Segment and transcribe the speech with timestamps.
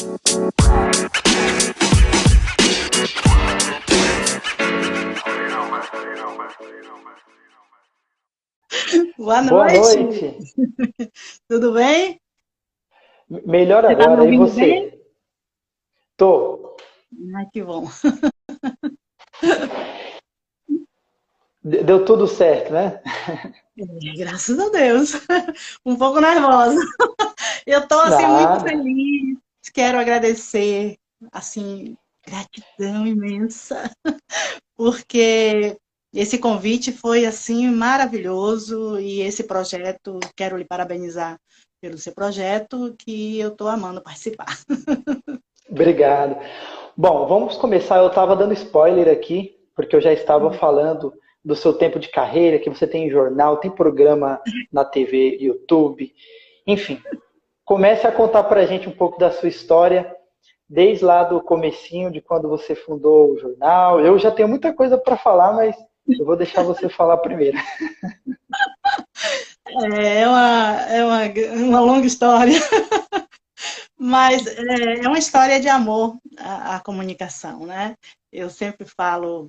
[0.00, 0.18] Boa
[9.42, 9.50] noite.
[9.50, 10.38] Boa noite.
[11.46, 12.18] Tudo bem?
[13.28, 14.60] Melhor você tá agora, tá e você?
[14.60, 14.98] Bem?
[16.16, 16.76] Tô.
[17.36, 17.86] Ai, que bom.
[21.62, 23.02] Deu tudo certo, né?
[23.78, 23.84] É,
[24.16, 25.12] graças a Deus.
[25.84, 26.80] Um pouco nervosa.
[27.66, 28.48] Eu tô assim Nada.
[28.48, 29.49] muito feliz.
[29.74, 30.96] Quero agradecer,
[31.32, 31.96] assim,
[32.26, 33.90] gratidão imensa,
[34.76, 35.76] porque
[36.12, 41.38] esse convite foi assim maravilhoso e esse projeto, quero lhe parabenizar
[41.80, 44.58] pelo seu projeto, que eu estou amando participar.
[45.70, 46.36] Obrigado.
[46.96, 47.98] Bom, vamos começar.
[47.98, 50.52] Eu estava dando spoiler aqui, porque eu já estava uhum.
[50.52, 54.40] falando do seu tempo de carreira, que você tem jornal, tem programa
[54.70, 56.12] na TV, YouTube,
[56.66, 57.00] enfim.
[57.70, 60.12] Comece a contar para a gente um pouco da sua história,
[60.68, 64.00] desde lá do comecinho, de quando você fundou o jornal.
[64.00, 65.76] Eu já tenho muita coisa para falar, mas
[66.18, 67.56] eu vou deixar você falar primeiro.
[69.94, 71.20] É uma, é uma,
[71.64, 72.58] uma longa história,
[73.96, 77.94] mas é, é uma história de amor a, a comunicação, né?
[78.32, 79.46] Eu sempre falo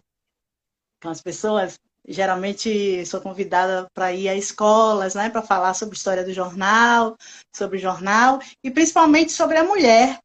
[1.01, 6.23] com as pessoas, geralmente sou convidada para ir a escolas, né, para falar sobre história
[6.23, 7.15] do jornal,
[7.55, 10.19] sobre o jornal e principalmente sobre a mulher,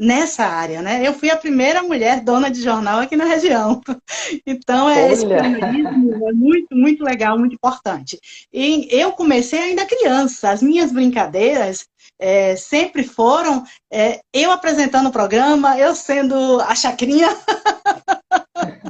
[0.00, 1.06] nessa área, né?
[1.06, 3.80] Eu fui a primeira mulher dona de jornal aqui na região.
[4.46, 8.18] Então, é, esse jornalismo é muito, muito legal, muito importante.
[8.52, 10.50] E eu comecei ainda criança.
[10.50, 11.86] As minhas brincadeiras
[12.18, 17.28] é, sempre foram é, eu apresentando o programa, eu sendo a chacrinha.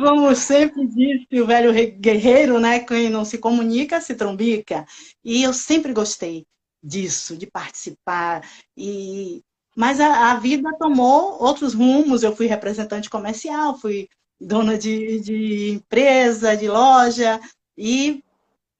[0.00, 2.80] Como sempre disse o velho guerreiro, né?
[2.80, 4.86] Quem não se comunica, se trombica.
[5.24, 6.46] E eu sempre gostei
[6.82, 8.42] disso, de participar.
[8.76, 9.42] E
[9.76, 12.22] mas a, a, vida tomou outros rumos.
[12.22, 14.08] Eu fui representante comercial, fui
[14.40, 17.40] dona de, de empresa, de loja,
[17.76, 18.22] e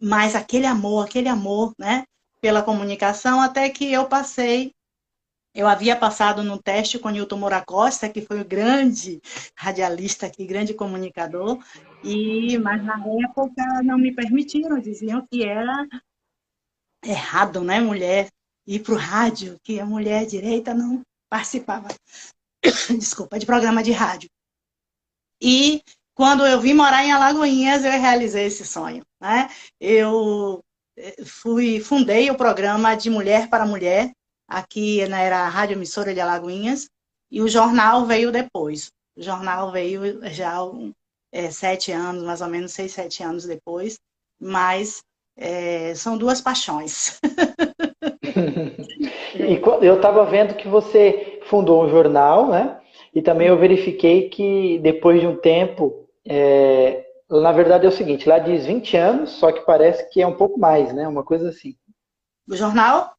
[0.01, 2.05] mas aquele amor, aquele amor, né,
[2.41, 4.73] pela comunicação, até que eu passei.
[5.55, 9.21] Eu havia passado no teste com Newton Moura Costa, que foi o grande
[9.57, 11.59] radialista aqui, grande comunicador,
[12.05, 15.87] e mas na época não me permitiram, diziam que era
[17.05, 18.29] errado, né, mulher
[18.67, 21.89] ir para o rádio, que a mulher direita não participava,
[22.97, 24.29] desculpa, de programa de rádio.
[25.43, 25.83] E
[26.15, 29.03] quando eu vim morar em Alagoinhas, eu realizei esse sonho.
[29.21, 29.49] Né?
[29.81, 30.63] Eu
[30.97, 34.13] eh, fui, fundei o programa de Mulher para Mulher,
[34.51, 36.89] aqui na era a Rádio Emissora de Alagoinhas,
[37.31, 38.91] e o jornal veio depois.
[39.17, 40.59] O jornal veio já
[41.31, 43.99] é, sete anos, mais ou menos seis, sete anos depois,
[44.41, 45.03] mas
[45.37, 47.21] é, são duas paixões.
[49.37, 52.81] e eu estava vendo que você fundou um jornal, né?
[53.15, 58.29] E também eu verifiquei que depois de um tempo, é, na verdade é o seguinte,
[58.29, 61.07] lá diz 20 anos, só que parece que é um pouco mais, né?
[61.07, 61.77] Uma coisa assim.
[62.49, 63.15] O jornal?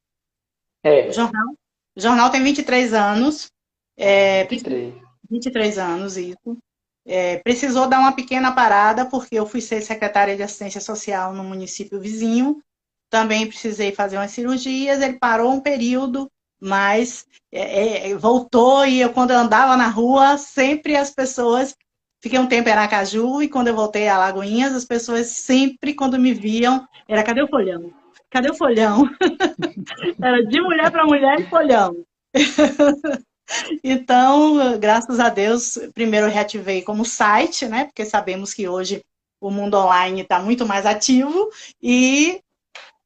[0.84, 1.10] É.
[1.10, 1.54] O jornal,
[1.96, 3.52] o jornal tem 23 anos.
[3.98, 4.94] É, 23.
[5.30, 6.58] 23 anos, isso.
[7.06, 11.44] É, precisou dar uma pequena parada, porque eu fui ser secretária de assistência social no
[11.44, 12.62] município vizinho,
[13.10, 19.12] também precisei fazer umas cirurgias, ele parou um período, mas é, é, voltou e eu,
[19.12, 21.76] quando eu andava na rua, sempre as pessoas.
[22.22, 26.20] Fiquei um tempo em Aracaju e quando eu voltei a Lagoinhas, as pessoas sempre, quando
[26.20, 27.92] me viam, era cadê o folhão?
[28.32, 29.04] Cadê o folhão?
[30.24, 32.06] era de mulher para mulher e folhão.
[33.84, 37.86] então, graças a Deus, primeiro reativei como site, né?
[37.86, 39.04] Porque sabemos que hoje
[39.42, 41.50] o mundo online está muito mais ativo
[41.84, 42.42] e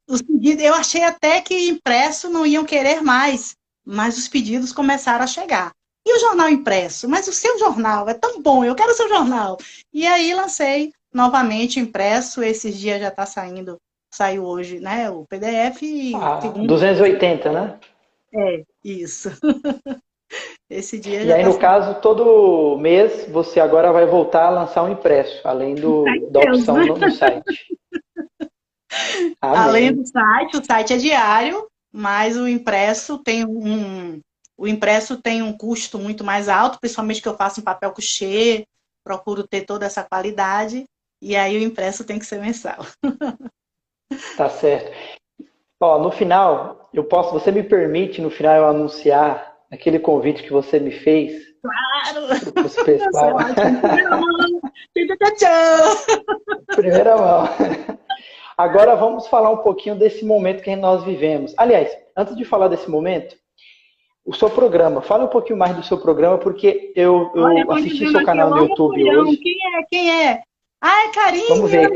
[0.07, 5.23] os pedidos, eu achei até que impresso não iam querer mais, mas os pedidos começaram
[5.23, 5.71] a chegar.
[6.05, 7.09] E o jornal impresso?
[7.09, 9.57] Mas o seu jornal é tão bom, eu quero o seu jornal.
[9.91, 13.79] E aí lancei novamente impresso, esses dias já está saindo,
[14.15, 15.81] saiu hoje, né, o PDF.
[16.15, 16.67] Ah, segundo...
[16.67, 17.79] 280, né?
[18.33, 19.29] É, isso.
[20.69, 24.83] Esse dia e aí, tá no caso, todo mês você agora vai voltar a lançar
[24.83, 27.43] um impresso, além do, da opção no, no site.
[29.41, 34.21] Além do site, o site é diário, mas o impresso tem um
[34.57, 38.65] o impresso tem um custo muito mais alto, principalmente que eu faço em papel couché,
[39.03, 40.85] procuro ter toda essa qualidade,
[41.21, 42.85] e aí o impresso tem que ser mensal.
[44.37, 44.91] Tá certo.
[45.79, 50.53] Ó, no final, eu posso, você me permite no final eu anunciar aquele convite que
[50.53, 51.33] você me fez?
[51.61, 52.27] Claro!
[52.85, 53.37] Pessoal.
[53.83, 54.61] Primeira mão!
[56.75, 57.49] Primeira mão!
[58.57, 61.53] Agora vamos falar um pouquinho desse momento que nós vivemos.
[61.57, 63.35] Aliás, antes de falar desse momento,
[64.25, 65.01] o seu programa.
[65.01, 68.57] Fala um pouquinho mais do seu programa, porque eu, eu Olha, assisti seu canal no
[68.59, 69.37] YouTube hoje.
[69.37, 69.83] Quem é?
[69.89, 70.41] Quem é?
[70.81, 71.47] Ah, é Karine.
[71.49, 71.91] Vamos ver.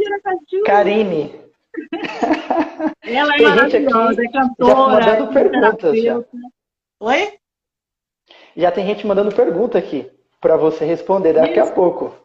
[0.65, 1.48] Karine.
[3.03, 5.03] Ela é maravilhosa, é cantora.
[5.03, 6.01] Já mandando perguntas.
[6.01, 6.23] Já.
[7.01, 7.33] Oi?
[8.55, 10.09] Já tem gente mandando pergunta aqui
[10.41, 11.69] para você responder daqui Isso.
[11.69, 12.15] a pouco.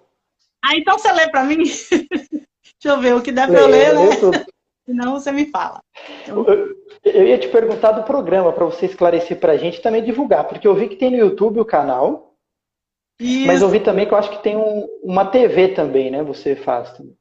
[0.65, 1.59] Ah, então você lê para mim?
[2.85, 4.17] Deixa eu ver o que dá para eu ler, né?
[4.17, 4.39] Tudo.
[4.87, 5.81] Senão você me fala.
[6.27, 6.45] Eu...
[7.05, 10.45] eu ia te perguntar do programa para você esclarecer para a gente e também divulgar,
[10.47, 12.35] porque eu vi que tem no YouTube o canal,
[13.19, 13.47] Isso.
[13.47, 16.23] mas eu vi também que eu acho que tem um, uma TV também, né?
[16.23, 17.17] Você faz também.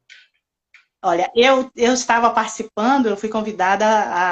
[1.06, 3.84] Olha, eu, eu estava participando, eu fui convidada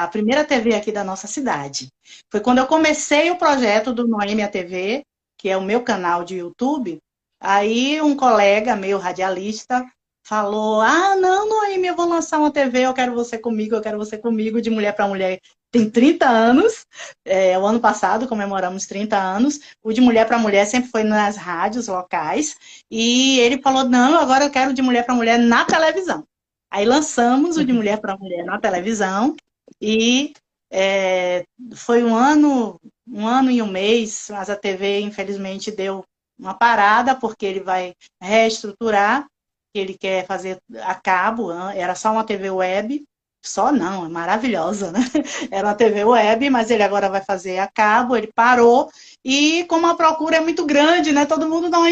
[0.02, 1.88] à primeira TV aqui da nossa cidade.
[2.30, 5.02] Foi quando eu comecei o projeto do Noêmia TV,
[5.36, 6.98] que é o meu canal de YouTube.
[7.38, 9.84] Aí um colega meu, radialista,
[10.26, 13.98] falou: Ah, não, Noemi, eu vou lançar uma TV, eu quero você comigo, eu quero
[13.98, 15.40] você comigo, de mulher para mulher.
[15.70, 16.86] Tem 30 anos,
[17.22, 19.60] é, o ano passado comemoramos 30 anos.
[19.82, 22.56] O de mulher para mulher sempre foi nas rádios locais.
[22.90, 26.26] E ele falou: Não, agora eu quero de mulher para mulher na televisão.
[26.72, 29.36] Aí lançamos o de mulher para mulher na televisão.
[29.78, 30.32] E
[30.72, 36.02] é, foi um ano, um ano e um mês, mas a TV, infelizmente, deu
[36.38, 39.26] uma parada, porque ele vai reestruturar
[39.74, 43.04] que ele quer fazer a cabo, era só uma TV web,
[43.44, 45.00] só não, é maravilhosa, né?
[45.50, 48.88] Era uma TV web, mas ele agora vai fazer a cabo, ele parou,
[49.24, 51.26] e como a procura é muito grande, né?
[51.26, 51.82] Todo mundo não,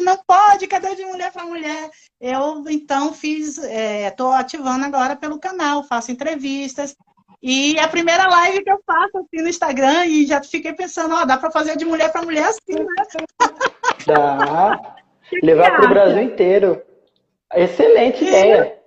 [0.00, 1.90] não pode, cadê de mulher para mulher?
[2.20, 6.96] Eu, então, fiz, estou é, ativando agora pelo canal, faço entrevistas,
[7.42, 11.14] e é a primeira live que eu faço assim no Instagram, e já fiquei pensando,
[11.14, 13.04] ó, dá para fazer de mulher para mulher assim, né?
[14.06, 14.96] Dá.
[15.42, 16.82] Levar para o Brasil inteiro.
[17.54, 18.78] Excelente ideia.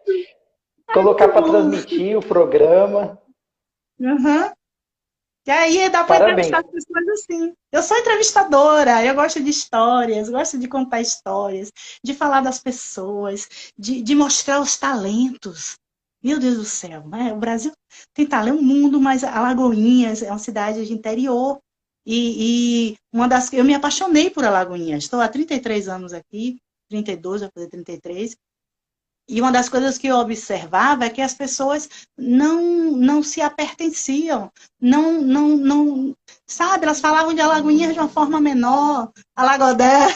[0.93, 3.19] Colocar para transmitir o programa.
[3.99, 4.51] Uhum.
[5.45, 7.53] E aí dá para entrevistar as pessoas assim.
[7.71, 11.71] Eu sou entrevistadora, eu gosto de histórias, gosto de contar histórias,
[12.03, 15.75] de falar das pessoas, de, de mostrar os talentos.
[16.21, 17.31] Meu Deus do céu, né?
[17.33, 17.71] O Brasil
[18.13, 21.57] tem talento, o mundo, mas Alagoinhas é uma cidade de interior.
[22.05, 25.03] E, e uma das eu me apaixonei por Alagoinhas.
[25.03, 26.57] Estou há 33 anos aqui,
[26.89, 28.35] 32, vai fazer 33.
[29.29, 31.87] E uma das coisas que eu observava é que as pessoas
[32.17, 36.15] não, não se apertenciam, não, não, não,
[36.47, 40.07] sabe, elas falavam de Alagoinhas de uma forma menor, Alagodé,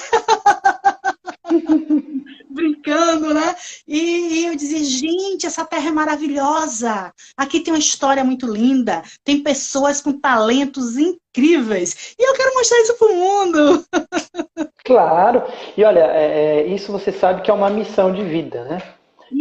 [2.50, 3.56] brincando, né?
[3.88, 9.04] E, e, eu dizia, gente, essa terra é maravilhosa, aqui tem uma história muito linda,
[9.24, 13.86] tem pessoas com talentos incríveis, e eu quero mostrar isso para o mundo.
[14.86, 15.44] Claro,
[15.78, 18.82] e olha, é, é, isso você sabe que é uma missão de vida, né?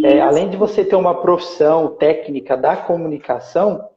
[0.04, 3.88] É, além de você ter uma profissão técnica da comunicação,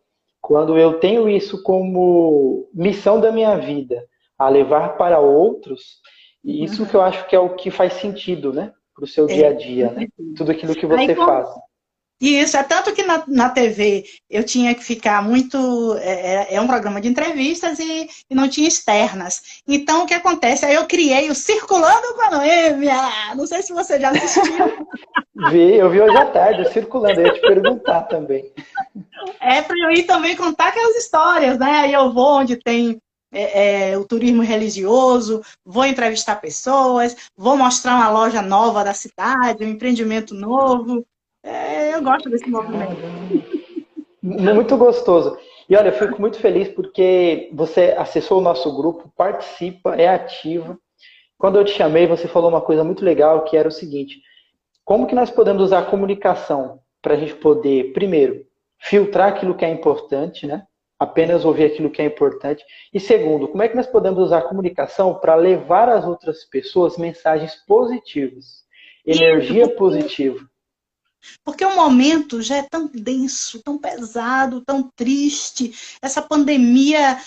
[0.41, 4.05] quando eu tenho isso como missão da minha vida,
[4.37, 5.99] a levar para outros,
[6.43, 6.87] isso uhum.
[6.87, 8.71] que eu acho que é o que faz sentido, né?
[8.93, 9.33] Para o seu é.
[9.33, 10.07] dia a dia, né?
[10.37, 11.49] Tudo aquilo que você Aí, faz.
[12.19, 15.97] Isso, é tanto que na, na TV eu tinha que ficar muito.
[15.99, 19.61] É, é, é um programa de entrevistas e, e, não tinha externas.
[19.67, 20.65] Então o que acontece?
[20.65, 22.95] Aí eu criei o Circulando com a Noêmia.
[23.35, 24.87] Não sei se você já assistiu.
[25.51, 28.49] vi, eu vi hoje à tarde, o Circulando, eu ia te perguntar também.
[29.41, 31.79] É para eu ir também contar aquelas histórias, né?
[31.79, 32.97] Aí eu vou onde tem
[33.33, 39.65] é, é, o turismo religioso, vou entrevistar pessoas, vou mostrar uma loja nova da cidade,
[39.65, 41.05] um empreendimento novo.
[41.95, 42.97] Eu gosto desse movimento.
[44.21, 45.37] Muito gostoso.
[45.69, 50.77] E olha, eu fico muito feliz porque você acessou o nosso grupo, participa, é ativa.
[51.37, 54.21] Quando eu te chamei, você falou uma coisa muito legal, que era o seguinte:
[54.83, 58.45] como que nós podemos usar a comunicação para a gente poder, primeiro,
[58.77, 60.63] filtrar aquilo que é importante, né?
[60.99, 62.63] Apenas ouvir aquilo que é importante.
[62.93, 66.97] E segundo, como é que nós podemos usar a comunicação para levar às outras pessoas
[66.97, 68.65] mensagens positivas,
[69.05, 70.39] energia positiva?
[71.43, 75.73] Porque o momento já é tão denso, tão pesado, tão triste.
[76.01, 77.19] Essa pandemia,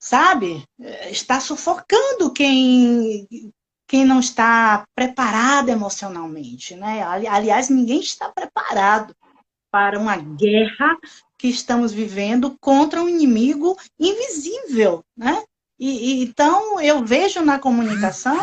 [0.00, 0.64] sabe,
[1.10, 3.26] está sufocando quem,
[3.86, 7.02] quem não está preparado emocionalmente, né?
[7.02, 9.14] Aliás, ninguém está preparado
[9.70, 10.96] para uma guerra
[11.38, 15.42] que estamos vivendo contra um inimigo invisível, né?
[15.78, 18.38] E, e, então eu vejo na comunicação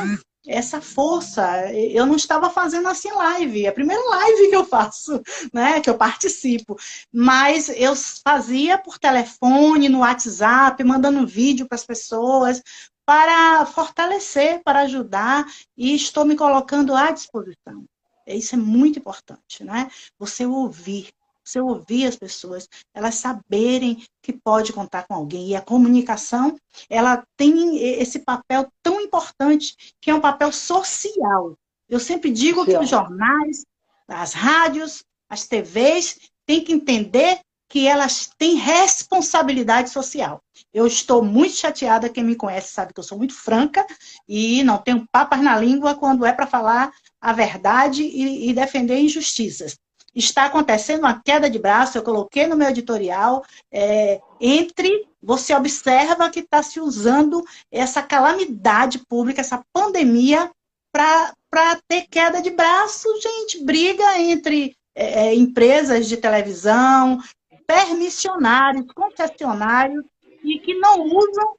[0.47, 1.71] essa força.
[1.71, 5.21] Eu não estava fazendo assim live, é a primeira live que eu faço,
[5.53, 6.77] né, que eu participo.
[7.11, 12.61] Mas eu fazia por telefone, no WhatsApp, mandando vídeo para as pessoas,
[13.05, 15.45] para fortalecer, para ajudar,
[15.77, 17.85] e estou me colocando à disposição.
[18.25, 19.89] Isso é muito importante, né?
[20.17, 21.09] Você ouvir,
[21.43, 25.49] você ouvir as pessoas, elas saberem que pode contar com alguém.
[25.49, 26.57] E a comunicação,
[26.89, 31.57] ela tem esse papel tão importante, que é um papel social.
[31.89, 33.65] Eu sempre digo que os jornais,
[34.07, 37.39] as rádios, as TVs têm que entender
[37.73, 40.39] que elas têm responsabilidade social.
[40.71, 43.83] Eu estou muito chateada, quem me conhece sabe que eu sou muito franca
[44.27, 48.99] e não tenho papas na língua quando é para falar a verdade e, e, defender
[48.99, 49.75] injustiças.
[50.15, 56.29] Está acontecendo uma queda de braço, eu coloquei no meu editorial, é, entre, você observa
[56.29, 60.51] que está se usando essa calamidade pública, essa pandemia,
[60.91, 67.19] para ter queda de braço, gente, briga entre é, é empresas de televisão,
[67.65, 70.03] permissionários, concessionários,
[70.43, 71.55] e que não usam,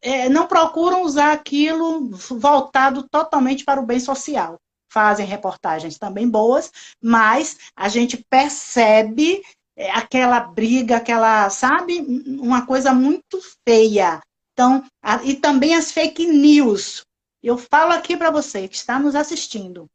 [0.00, 4.58] é, não procuram usar aquilo voltado totalmente para o bem social.
[4.90, 9.42] Fazem reportagens também boas, mas a gente percebe
[9.76, 12.00] é, aquela briga, aquela, sabe,
[12.40, 14.20] uma coisa muito feia.
[14.52, 17.04] Então, a, e também as fake news.
[17.42, 19.88] Eu falo aqui para você que está nos assistindo.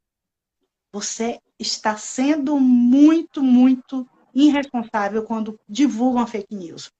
[0.92, 6.90] Você está sendo muito, muito irresponsável quando divulgam fake news.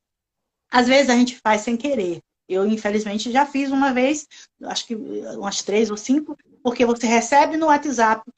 [0.70, 2.20] Às vezes a gente faz sem querer.
[2.48, 4.28] Eu, infelizmente, já fiz uma vez,
[4.62, 8.28] acho que umas três ou cinco, porque você recebe no WhatsApp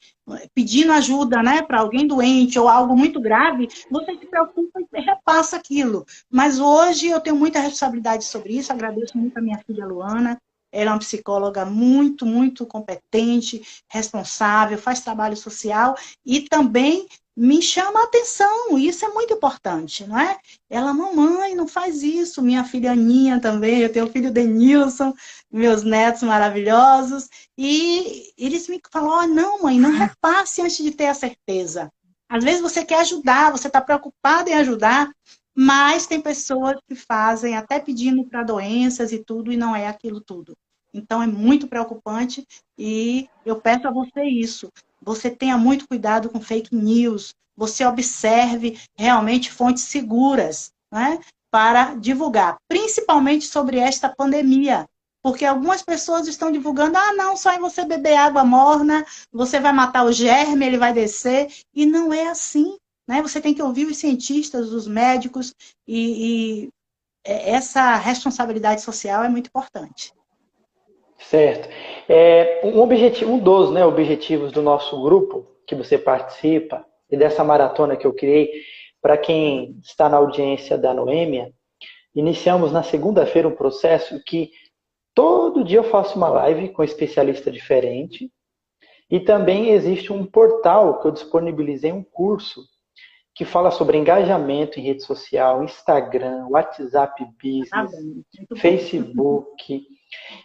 [0.53, 5.57] pedindo ajuda né, para alguém doente ou algo muito grave, você se preocupa e repassa
[5.57, 6.05] aquilo.
[6.29, 10.39] Mas hoje eu tenho muita responsabilidade sobre isso, agradeço muito a minha filha Luana,
[10.71, 17.07] ela é uma psicóloga muito, muito competente, responsável, faz trabalho social e também
[17.39, 20.37] me chama a atenção, isso é muito importante, não é?
[20.69, 25.13] Ela, mamãe, não faz isso, minha filha Aninha também, eu tenho o filho Denilson,
[25.49, 31.07] meus netos maravilhosos, e eles me falam, oh, não, mãe, não repasse antes de ter
[31.07, 31.89] a certeza.
[32.27, 35.09] Às vezes você quer ajudar, você está preocupado em ajudar,
[35.55, 40.19] mas tem pessoas que fazem até pedindo para doenças e tudo, e não é aquilo
[40.19, 40.57] tudo.
[40.93, 42.45] Então é muito preocupante
[42.77, 44.69] e eu peço a você isso
[45.01, 51.19] você tenha muito cuidado com fake news, você observe realmente fontes seguras né,
[51.51, 54.87] para divulgar, principalmente sobre esta pandemia.
[55.21, 59.73] Porque algumas pessoas estão divulgando, ah, não, só em você beber água morna, você vai
[59.73, 61.51] matar o germe, ele vai descer.
[61.73, 62.77] E não é assim.
[63.05, 63.21] Né?
[63.21, 65.53] Você tem que ouvir os cientistas, os médicos,
[65.85, 66.69] e, e
[67.25, 70.13] essa responsabilidade social é muito importante.
[71.19, 71.69] Certo.
[72.07, 77.43] É, um, objetivo, um dos né, objetivos do nosso grupo, que você participa, e dessa
[77.43, 78.49] maratona que eu criei,
[79.01, 81.53] para quem está na audiência da Noêmia,
[82.15, 84.51] iniciamos na segunda-feira um processo que
[85.13, 88.31] todo dia eu faço uma live com um especialista diferente,
[89.11, 92.61] e também existe um portal que eu disponibilizei um curso
[93.33, 97.87] que fala sobre engajamento em rede social, Instagram, WhatsApp Business, ah,
[98.57, 99.83] Facebook.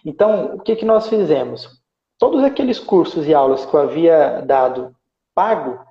[0.04, 1.83] Então, o que, que nós fizemos?
[2.18, 4.94] Todos aqueles cursos e aulas que eu havia dado
[5.35, 5.85] pago,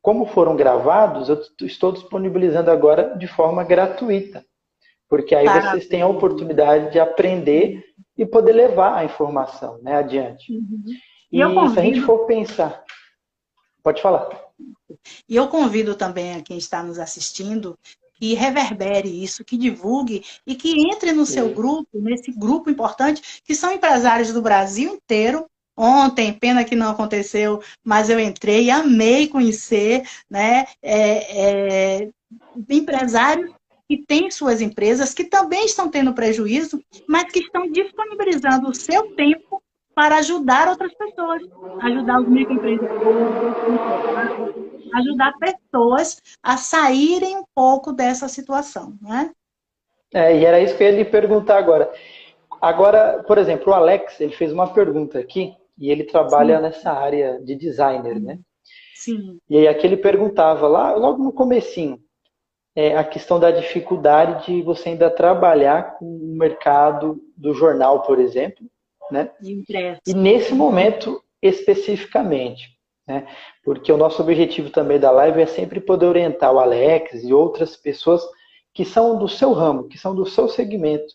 [0.00, 4.44] como foram gravados, eu estou disponibilizando agora de forma gratuita.
[5.08, 5.72] Porque aí Parabéns.
[5.72, 7.82] vocês têm a oportunidade de aprender
[8.16, 10.52] e poder levar a informação né, adiante.
[10.52, 10.84] Uhum.
[11.32, 11.70] E, e convido...
[11.72, 12.84] se a gente for pensar.
[13.82, 14.28] Pode falar.
[15.28, 17.78] E eu convido também a quem está nos assistindo
[18.18, 23.54] que reverbere isso, que divulgue e que entre no seu grupo, nesse grupo importante, que
[23.54, 25.46] são empresários do Brasil inteiro.
[25.76, 32.08] Ontem, pena que não aconteceu, mas eu entrei e amei conhecer né, é, é,
[32.68, 33.52] empresários
[33.88, 39.14] que têm suas empresas, que também estão tendo prejuízo, mas que estão disponibilizando o seu
[39.14, 39.62] tempo
[39.98, 41.42] para ajudar outras pessoas,
[41.82, 42.94] ajudar os microempreendedores,
[44.94, 49.32] ajudar pessoas a saírem um pouco dessa situação, né?
[50.14, 51.92] É, e era isso que eu ia lhe perguntar agora.
[52.60, 56.62] Agora, por exemplo, o Alex, ele fez uma pergunta aqui, e ele trabalha Sim.
[56.62, 58.38] nessa área de designer, né?
[58.94, 59.40] Sim.
[59.50, 61.98] E aí aqui ele perguntava, lá logo no comecinho,
[62.72, 68.20] é, a questão da dificuldade de você ainda trabalhar com o mercado do jornal, por
[68.20, 68.64] exemplo,
[69.10, 69.30] né?
[70.06, 73.26] E nesse momento, especificamente, né?
[73.64, 77.76] Porque o nosso objetivo também da live é sempre poder orientar o Alex e outras
[77.76, 78.22] pessoas
[78.74, 81.14] que são do seu ramo, que são do seu segmento.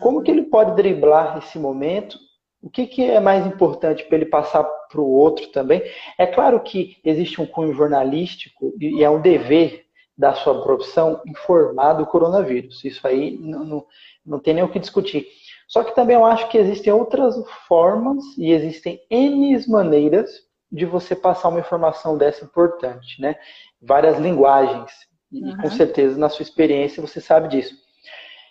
[0.00, 2.18] Como que ele pode driblar esse momento?
[2.62, 5.82] O que, que é mais importante para ele passar para o outro também?
[6.16, 9.84] É claro que existe um cunho jornalístico e é um dever
[10.16, 12.84] da sua profissão informar do coronavírus.
[12.84, 13.86] Isso aí não, não,
[14.24, 15.26] não tem nem o que discutir.
[15.72, 17.34] Só que também eu acho que existem outras
[17.66, 20.30] formas e existem N maneiras
[20.70, 23.36] de você passar uma informação dessa importante, né?
[23.80, 24.92] Várias linguagens
[25.32, 25.56] E uhum.
[25.56, 27.74] com certeza, na sua experiência, você sabe disso.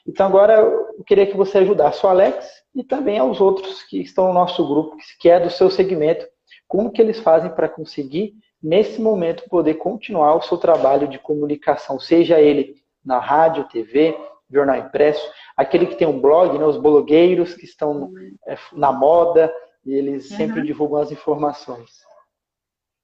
[0.07, 4.29] Então, agora eu queria que você ajudasse o Alex e também aos outros que estão
[4.29, 6.25] no nosso grupo, que é do seu segmento,
[6.67, 11.99] como que eles fazem para conseguir, nesse momento, poder continuar o seu trabalho de comunicação,
[11.99, 14.17] seja ele na rádio, TV,
[14.51, 18.11] jornal impresso, aquele que tem um blog, né, os blogueiros que estão
[18.47, 19.53] é, na moda,
[19.85, 20.37] e eles uhum.
[20.37, 22.01] sempre divulgam as informações.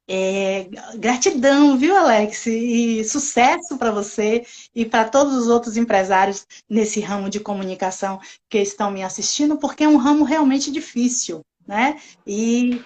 [0.10, 2.46] É, gratidão, viu, Alex?
[2.46, 8.18] E sucesso para você e para todos os outros empresários nesse ramo de comunicação
[8.50, 12.00] que estão me assistindo, porque é um ramo realmente difícil, né?
[12.26, 12.82] E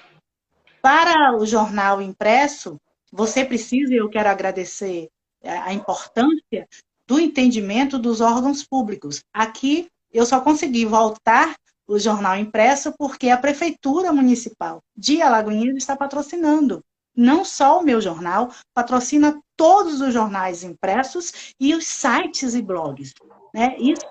[0.82, 2.78] para o jornal impresso,
[3.12, 5.08] você precisa, e eu quero agradecer
[5.44, 6.68] a importância
[7.12, 9.22] do entendimento dos órgãos públicos.
[9.34, 15.94] Aqui eu só consegui voltar o jornal impresso porque a prefeitura municipal de Alagoinhas está
[15.94, 16.82] patrocinando
[17.14, 23.12] não só o meu jornal, patrocina todos os jornais impressos e os sites e blogs.
[23.54, 23.76] Né?
[23.78, 24.06] Isso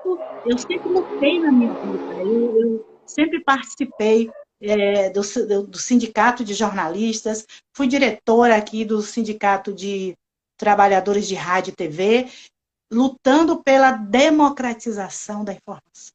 [0.45, 2.21] eu sempre lutei na minha vida.
[2.21, 4.31] Eu, eu sempre participei
[4.61, 5.23] é, do,
[5.67, 10.15] do, sindicato de jornalistas, fui diretora aqui do sindicato de
[10.59, 12.29] trabalhadores de rádio e TV,
[12.91, 16.13] lutando pela democratização da informação.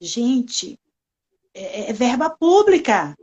[0.00, 0.78] Gente,
[1.54, 3.14] é, é verba pública.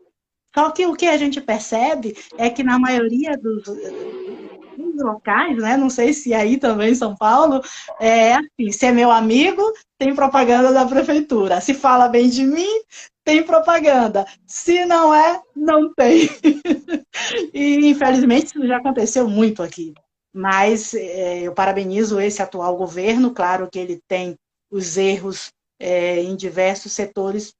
[0.53, 5.77] Só que o que a gente percebe é que na maioria dos, dos locais, né?
[5.77, 7.61] Não sei se aí também em São Paulo,
[7.99, 9.61] é assim, se é meu amigo,
[9.97, 11.61] tem propaganda da prefeitura.
[11.61, 12.81] Se fala bem de mim,
[13.23, 14.25] tem propaganda.
[14.45, 16.29] Se não é, não tem.
[17.53, 19.93] e infelizmente isso já aconteceu muito aqui.
[20.37, 24.35] Mas é, eu parabenizo esse atual governo, claro que ele tem
[24.71, 27.53] os erros é, em diversos setores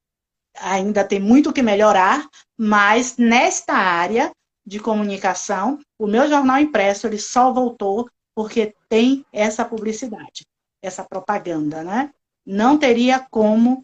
[0.60, 4.30] ainda tem muito que melhorar, mas nesta área
[4.66, 10.44] de comunicação, o meu jornal impresso ele só voltou porque tem essa publicidade,
[10.82, 12.10] essa propaganda, né?
[12.46, 13.82] Não teria como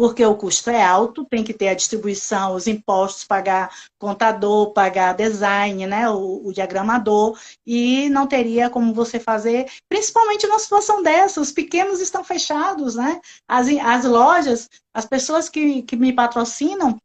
[0.00, 5.12] porque o custo é alto, tem que ter a distribuição, os impostos, pagar contador, pagar
[5.12, 11.38] design, né, o, o, diagramador, e não teria como você fazer, principalmente numa situação dessa,
[11.38, 16.96] os pequenos estão fechados, né, as, as lojas, as pessoas que, que me patrocinam,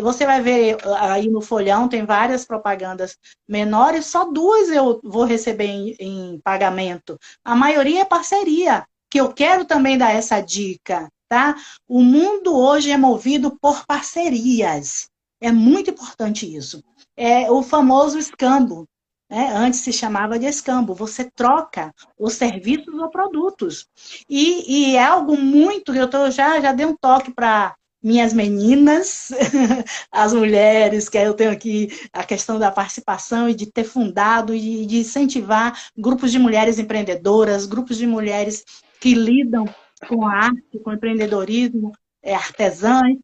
[0.00, 5.66] você vai ver aí no folhão, tem várias propagandas menores, só duas eu vou receber
[5.66, 7.18] em, em pagamento.
[7.44, 11.56] A maioria é parceria, que eu quero também dar essa dica tá?
[11.86, 15.08] O mundo hoje é movido por parcerias.
[15.40, 16.82] É muito importante isso.
[17.16, 18.88] É o famoso escambo.
[19.30, 19.52] Né?
[19.54, 20.94] Antes se chamava de escambo.
[20.94, 23.86] Você troca os serviços ou produtos.
[24.28, 29.30] E, e é algo muito eu tô, já, já dei um toque para minhas meninas,
[30.10, 34.86] as mulheres, que eu tenho aqui a questão da participação e de ter fundado e
[34.86, 38.64] de incentivar grupos de mulheres empreendedoras, grupos de mulheres
[39.00, 39.66] que lidam
[40.06, 43.16] com a arte, com o empreendedorismo, é, artesãs,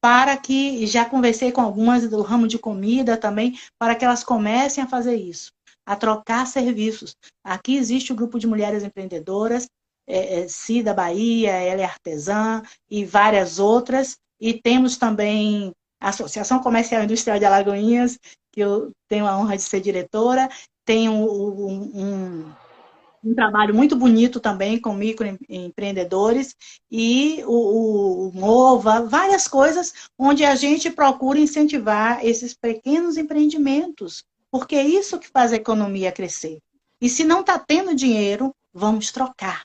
[0.00, 4.82] para que, já conversei com algumas do ramo de comida também, para que elas comecem
[4.82, 5.52] a fazer isso,
[5.86, 7.14] a trocar serviços.
[7.44, 9.68] Aqui existe o grupo de mulheres empreendedoras,
[10.06, 16.58] é, é, Cida Bahia, ela é artesã e várias outras, e temos também a Associação
[16.58, 18.18] Comercial Industrial de Alagoinhas,
[18.52, 20.48] que eu tenho a honra de ser diretora,
[20.84, 22.52] tem um, um
[23.34, 26.56] trabalho muito bonito também com microempreendedores
[26.90, 34.74] e o, o Mova, várias coisas onde a gente procura incentivar esses pequenos empreendimentos, porque
[34.74, 36.58] é isso que faz a economia crescer.
[37.00, 39.62] E se não está tendo dinheiro, vamos trocar,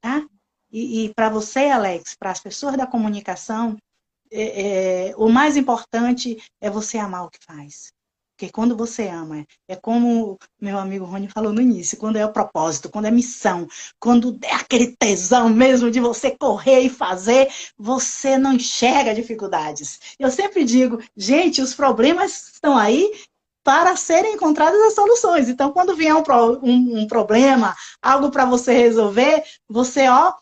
[0.00, 0.26] tá?
[0.70, 3.76] E, e para você, Alex, para as pessoas da comunicação,
[4.30, 7.92] é, é, o mais importante é você amar o que faz.
[8.38, 12.32] Porque quando você ama, é como meu amigo Rony falou no início, quando é o
[12.32, 13.66] propósito, quando é missão,
[13.98, 19.98] quando é aquele tesão mesmo de você correr e fazer, você não enxerga dificuldades.
[20.20, 23.12] Eu sempre digo, gente, os problemas estão aí
[23.64, 25.48] para serem encontradas as soluções.
[25.48, 26.22] Então, quando vier um,
[26.62, 30.32] um, um problema, algo para você resolver, você, ó,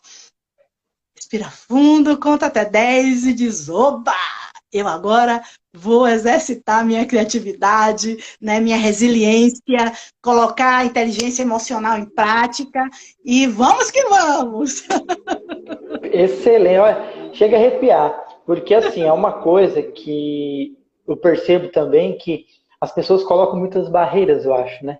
[1.15, 4.13] respira fundo, conta até 10 e diz, oba!
[4.71, 5.41] Eu agora
[5.73, 12.83] vou exercitar minha criatividade, né, minha resiliência, colocar a inteligência emocional em prática
[13.23, 14.83] e vamos que vamos!
[16.11, 20.77] Excelente, Olha, chega a arrepiar, porque assim, é uma coisa que
[21.07, 22.45] eu percebo também que
[22.81, 24.99] as pessoas colocam muitas barreiras, eu acho, né?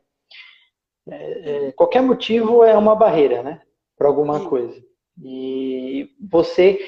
[1.09, 3.61] É, é, qualquer motivo é uma barreira, né?
[3.97, 4.45] Para alguma Sim.
[4.45, 4.83] coisa.
[5.23, 6.79] E você,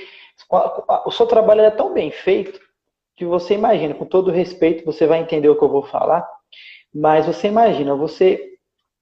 [1.06, 2.60] o seu trabalho é tão bem feito
[3.20, 6.26] que você imagina, com todo respeito, você vai entender o que eu vou falar,
[6.94, 8.46] mas você imagina, você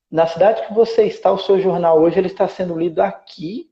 [0.09, 3.69] na cidade que você está, o seu jornal hoje ele está sendo lido aqui.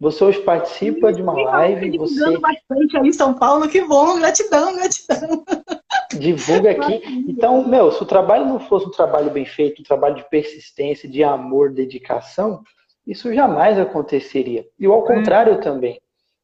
[0.00, 1.98] Você hoje participa de uma live.
[1.98, 5.44] Você bastante aí em São Paulo, que bom, gratidão, gratidão.
[6.18, 7.02] Divulga aqui.
[7.28, 11.08] Então, meu, se o trabalho não fosse um trabalho bem feito, um trabalho de persistência,
[11.08, 12.62] de amor, dedicação,
[13.06, 14.66] isso jamais aconteceria.
[14.78, 15.60] E ao contrário hum.
[15.60, 16.00] também.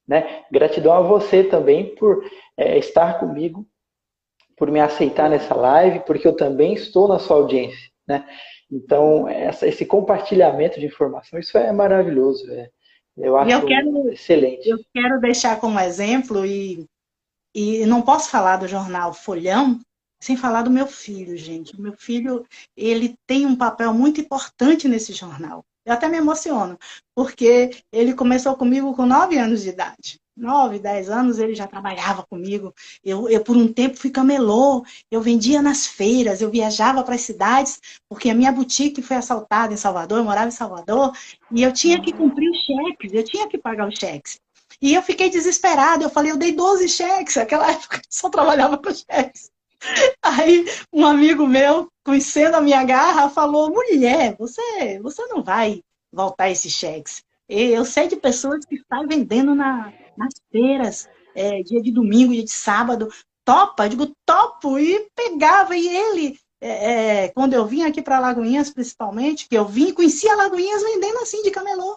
[0.06, 0.44] Né?
[0.50, 2.24] Gratidão a você também por
[2.56, 3.66] é, estar comigo,
[4.56, 7.90] por me aceitar nessa live, porque eu também estou na sua audiência.
[8.06, 8.24] Né?
[8.70, 12.50] Então, essa, esse compartilhamento de informação, isso é maravilhoso.
[12.50, 12.70] É,
[13.16, 14.68] eu acho eu quero, excelente.
[14.68, 16.86] Eu quero deixar como exemplo, e,
[17.54, 19.80] e não posso falar do jornal Folhão,
[20.20, 21.76] sem falar do meu filho, gente.
[21.76, 22.44] O meu filho,
[22.76, 25.64] ele tem um papel muito importante nesse jornal.
[25.86, 26.76] Eu até me emociono,
[27.14, 30.20] porque ele começou comigo com nove anos de idade.
[30.36, 32.74] Nove, dez anos ele já trabalhava comigo.
[33.04, 37.20] Eu, eu por um tempo fui camelô, eu vendia nas feiras, eu viajava para as
[37.20, 41.12] cidades, porque a minha boutique foi assaltada em Salvador, eu morava em Salvador,
[41.52, 44.40] e eu tinha que cumprir os cheques, eu tinha que pagar os cheques.
[44.82, 48.92] E eu fiquei desesperada, eu falei, eu dei 12 cheques, naquela época só trabalhava com
[48.92, 49.50] cheques.
[50.22, 56.50] Aí um amigo meu, conhecendo a minha garra, falou: mulher, você, você não vai voltar
[56.50, 57.22] esses cheques.
[57.48, 62.44] Eu sei de pessoas que estão vendendo na, nas feiras, é, dia de domingo, dia
[62.44, 63.08] de sábado.
[63.44, 68.18] Topa, eu digo topo, e pegava, e ele, é, é, quando eu vim aqui para
[68.18, 71.96] Lagoinhas, principalmente, que eu vim conhecia Lagoinhas vendendo assim de camelô.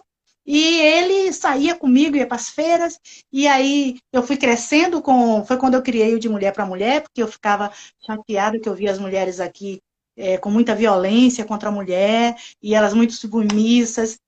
[0.52, 2.98] E ele saía comigo, ia para as feiras,
[3.32, 5.44] e aí eu fui crescendo com.
[5.44, 7.70] Foi quando eu criei o de mulher para mulher, porque eu ficava
[8.04, 9.80] chateada que eu via as mulheres aqui
[10.16, 14.18] é, com muita violência contra a mulher, e elas muito submissas.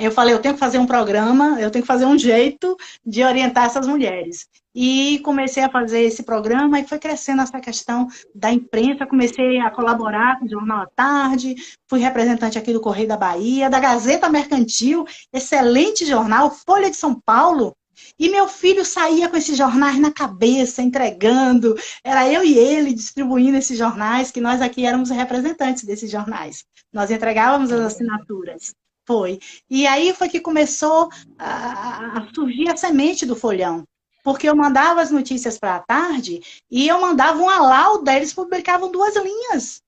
[0.00, 3.22] Eu falei, eu tenho que fazer um programa, eu tenho que fazer um jeito de
[3.22, 4.48] orientar essas mulheres.
[4.74, 9.06] E comecei a fazer esse programa e foi crescendo essa questão da imprensa.
[9.06, 11.56] Comecei a colaborar com o Jornal à Tarde,
[11.88, 17.20] fui representante aqui do Correio da Bahia, da Gazeta Mercantil, excelente jornal, Folha de São
[17.20, 17.76] Paulo.
[18.18, 21.74] E meu filho saía com esses jornais na cabeça, entregando.
[22.04, 26.64] Era eu e ele distribuindo esses jornais, que nós aqui éramos representantes desses jornais.
[26.92, 28.74] Nós entregávamos as assinaturas.
[29.06, 29.40] Foi.
[29.68, 31.08] E aí foi que começou
[31.38, 33.84] a, surgir a semente do folhão
[34.22, 38.90] porque eu mandava as notícias para a tarde e eu mandava uma lauda, eles publicavam
[38.90, 39.82] duas linhas.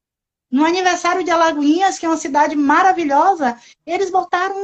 [0.51, 4.55] No aniversário de Alagoinhas, que é uma cidade maravilhosa, eles botaram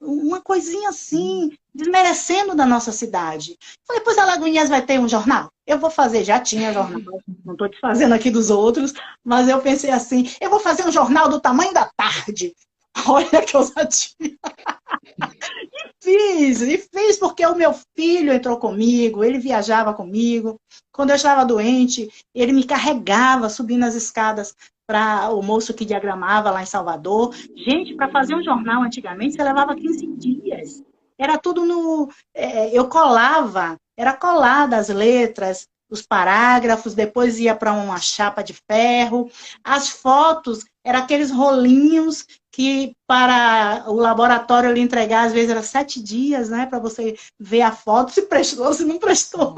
[0.00, 3.58] uma coisinha assim, desmerecendo da nossa cidade.
[3.86, 5.50] Falei, pois Alagoinhas vai ter um jornal?
[5.66, 9.60] Eu vou fazer, já tinha jornal, não estou te fazendo aqui dos outros, mas eu
[9.60, 12.54] pensei assim, eu vou fazer um jornal do tamanho da tarde.
[13.08, 14.10] Olha que ousadia.
[14.20, 20.60] e fiz, e fiz porque o meu filho entrou comigo, ele viajava comigo.
[20.92, 24.54] Quando eu estava doente, ele me carregava subindo as escadas
[24.86, 27.32] para o moço que diagramava lá em Salvador.
[27.56, 30.82] Gente, para fazer um jornal antigamente, você levava 15 dias.
[31.16, 32.08] Era tudo no.
[32.34, 38.54] É, eu colava, era colada as letras, os parágrafos, depois ia para uma chapa de
[38.70, 39.30] ferro.
[39.62, 46.02] As fotos eram aqueles rolinhos que para o laboratório lhe entregar, às vezes era sete
[46.02, 46.66] dias, né?
[46.66, 49.54] Para você ver a foto, se prestou, se não prestou.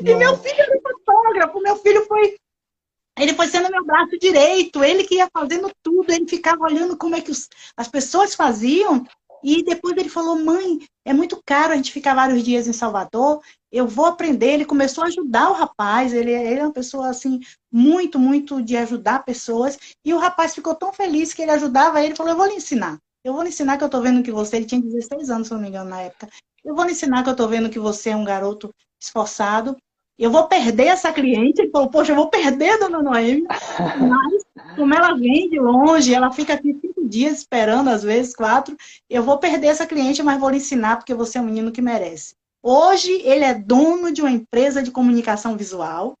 [0.00, 2.36] E meu filho era fotógrafo, meu filho foi.
[3.18, 7.14] Ele foi sendo meu braço direito, ele que ia fazendo tudo, ele ficava olhando como
[7.14, 9.06] é que os, as pessoas faziam
[9.42, 13.42] e depois ele falou: mãe, é muito caro a gente ficar vários dias em Salvador,
[13.72, 14.52] eu vou aprender.
[14.52, 17.40] Ele começou a ajudar o rapaz, ele, ele é uma pessoa assim,
[17.72, 19.78] muito, muito de ajudar pessoas.
[20.04, 22.98] E o rapaz ficou tão feliz que ele ajudava ele, falou: eu vou lhe ensinar.
[23.24, 25.54] Eu vou lhe ensinar que eu estou vendo que você, ele tinha 16 anos, se
[25.54, 26.28] não me engano, na época.
[26.64, 29.76] Eu vou lhe ensinar que eu estou vendo que você é um garoto esforçado.
[30.18, 31.62] Eu vou perder essa cliente.
[31.62, 33.44] Ele falou, poxa, eu vou perder, dona Noemi.
[33.98, 36.72] Mas, como ela vem de longe, ela fica aqui
[37.12, 38.76] dias esperando, às vezes quatro.
[39.08, 41.82] Eu vou perder essa cliente, mas vou lhe ensinar porque você é um menino que
[41.82, 42.34] merece.
[42.62, 46.14] Hoje ele é dono de uma empresa de comunicação visual.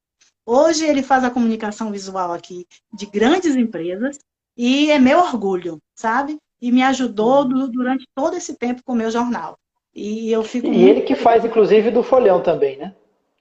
[0.44, 4.18] Hoje ele faz a comunicação visual aqui de grandes empresas
[4.56, 6.36] e é meu orgulho, sabe?
[6.60, 9.56] E me ajudou do, durante todo esse tempo com o meu jornal.
[9.94, 10.66] E eu fico.
[10.66, 10.88] E muito...
[10.88, 12.94] ele que faz, inclusive, do folhão também, né?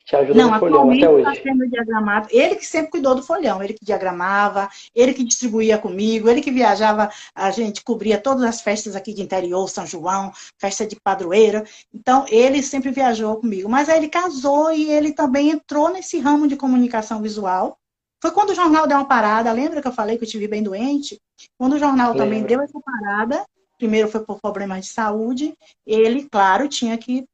[0.06, 1.42] Te ajuda Não, no folhão até hoje.
[1.44, 2.28] Sendo diagramado.
[2.32, 6.52] Ele que sempre cuidou do folhão, ele que diagramava, ele que distribuía comigo, ele que
[6.52, 11.64] viajava, a gente cobria todas as festas aqui de interior, São João, festa de padroeira.
[11.94, 13.70] Então, ele sempre viajou comigo.
[13.70, 17.78] Mas aí ele casou e ele também entrou nesse ramo de comunicação visual.
[18.22, 20.62] Foi quando o jornal deu uma parada, lembra que eu falei que eu estive bem
[20.62, 21.20] doente?
[21.58, 22.24] Quando o jornal Lembra.
[22.24, 23.44] também deu essa parada,
[23.80, 25.56] primeiro foi por problemas de saúde,
[25.88, 27.26] ele, claro, tinha que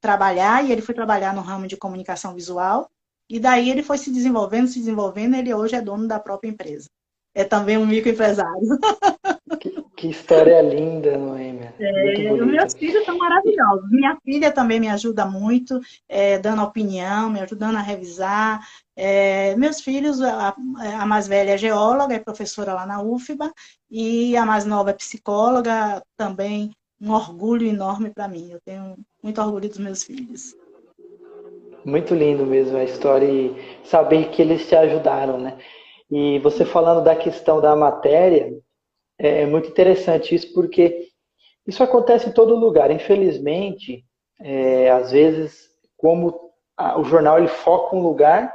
[0.00, 2.88] trabalhar e ele foi trabalhar no ramo de comunicação visual.
[3.28, 6.88] E daí ele foi se desenvolvendo, se desenvolvendo, ele hoje é dono da própria empresa.
[7.32, 8.78] é também um microempresário.
[9.60, 11.74] Que, que história linda, Noêmia.
[11.78, 13.90] É, os meus filhos são maravilhosos.
[13.90, 18.66] Minha filha também me ajuda muito, é, dando opinião, me ajudando a revisar.
[18.96, 20.56] É, meus filhos, a,
[20.98, 23.52] a, mais velha é geóloga, é professora lá na UFBA,
[23.90, 28.50] e a mais nova é psicóloga, também um orgulho enorme para mim.
[28.50, 30.54] Eu tenho muito orgulho dos meus filhos.
[31.84, 35.58] Muito lindo mesmo a história e saber que eles te ajudaram, né?
[36.10, 38.52] E você falando da questão da matéria,
[39.18, 41.08] é muito interessante isso, porque
[41.66, 42.90] isso acontece em todo lugar.
[42.90, 44.04] Infelizmente,
[44.40, 48.52] é, às vezes, como a, o jornal ele foca um lugar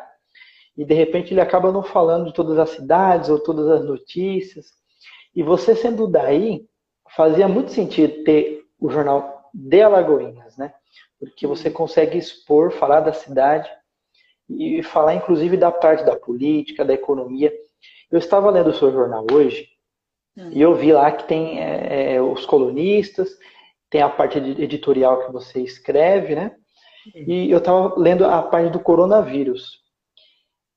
[0.77, 4.67] e de repente ele acaba não falando de todas as cidades ou todas as notícias.
[5.36, 6.65] E você sendo daí,
[7.15, 10.73] fazia muito sentido ter o jornal de Alagoinhas, né?
[11.19, 13.69] Porque você consegue expor, falar da cidade
[14.49, 17.54] e falar inclusive da parte da política, da economia.
[18.12, 19.67] Eu estava lendo o seu jornal hoje
[20.38, 20.49] hum.
[20.51, 23.38] e eu vi lá que tem é, é, os colunistas,
[23.89, 26.56] tem a parte editorial que você escreve, né?
[27.13, 29.80] E eu estava lendo a parte do coronavírus.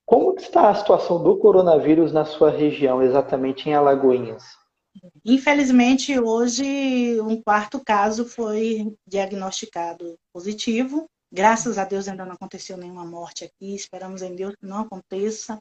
[0.04, 4.44] Como está a situação do coronavírus na sua região, exatamente em Alagoinhas?
[5.24, 11.08] Infelizmente, hoje um quarto caso foi diagnosticado positivo.
[11.30, 13.74] Graças a Deus ainda não aconteceu nenhuma morte aqui.
[13.74, 15.60] Esperamos em Deus que não aconteça.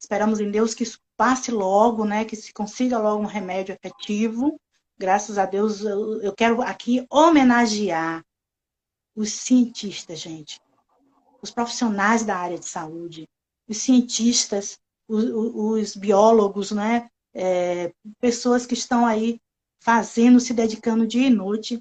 [0.00, 2.24] Esperamos em Deus que isso passe logo, né?
[2.24, 4.58] Que se consiga logo um remédio efetivo.
[4.98, 8.24] Graças a Deus, eu, eu quero aqui homenagear
[9.14, 10.60] os cientistas, gente.
[11.42, 13.28] Os profissionais da área de saúde,
[13.68, 14.78] os cientistas,
[15.08, 17.08] os, os biólogos, né?
[17.34, 19.40] É, pessoas que estão aí
[19.82, 21.80] fazendo, se dedicando dia e noite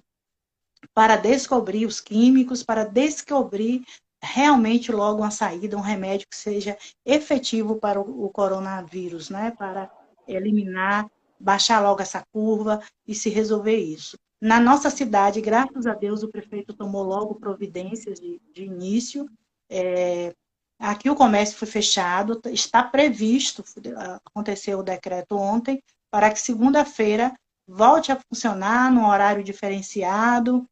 [0.93, 3.83] para descobrir os químicos, para descobrir
[4.21, 9.51] realmente logo uma saída, um remédio que seja efetivo para o, coronavírus, né?
[9.51, 9.91] Para
[10.27, 11.09] eliminar,
[11.39, 14.17] baixar logo essa curva e se resolver isso.
[14.41, 19.29] Na nossa cidade, graças a Deus, o prefeito tomou logo providências de, de início.
[19.69, 20.33] É,
[20.79, 23.63] aqui o comércio foi fechado, está previsto,
[24.25, 27.33] aconteceu o decreto ontem, para que segunda-feira
[27.67, 30.65] volte a funcionar num horário diferenciado,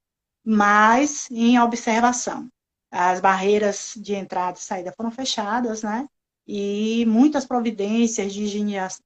[0.44, 2.48] mas em observação.
[2.90, 6.08] As barreiras de entrada e saída foram fechadas, né?
[6.48, 8.44] E muitas providências de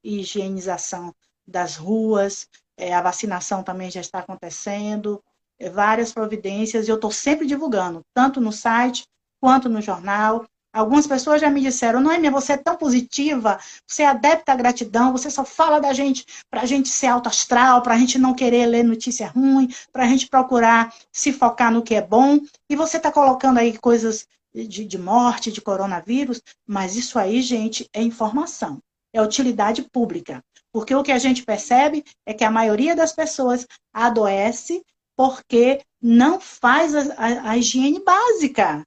[0.03, 1.13] higienização
[1.45, 5.21] das ruas, é, a vacinação também já está acontecendo,
[5.57, 9.03] é, várias providências, e eu estou sempre divulgando, tanto no site
[9.39, 14.07] quanto no jornal, Algumas pessoas já me disseram, Noêmia, você é tão positiva, você é
[14.07, 17.93] adepta à gratidão, você só fala da gente para a gente ser alto astral, para
[17.93, 21.95] a gente não querer ler notícia ruim, para a gente procurar se focar no que
[21.95, 22.39] é bom.
[22.69, 27.89] E você está colocando aí coisas de, de morte, de coronavírus, mas isso aí, gente,
[27.93, 28.79] é informação,
[29.13, 30.41] é utilidade pública.
[30.71, 34.81] Porque o que a gente percebe é que a maioria das pessoas adoece
[35.17, 38.85] porque não faz a, a, a higiene básica.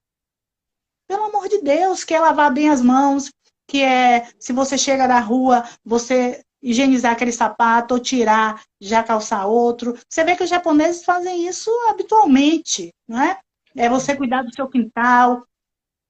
[1.06, 3.30] Pelo amor de Deus, que é lavar bem as mãos,
[3.66, 9.46] que é, se você chega da rua, você higienizar aquele sapato ou tirar, já calçar
[9.46, 9.98] outro.
[10.08, 13.38] Você vê que os japoneses fazem isso habitualmente, não é?
[13.76, 15.44] É você cuidar do seu quintal.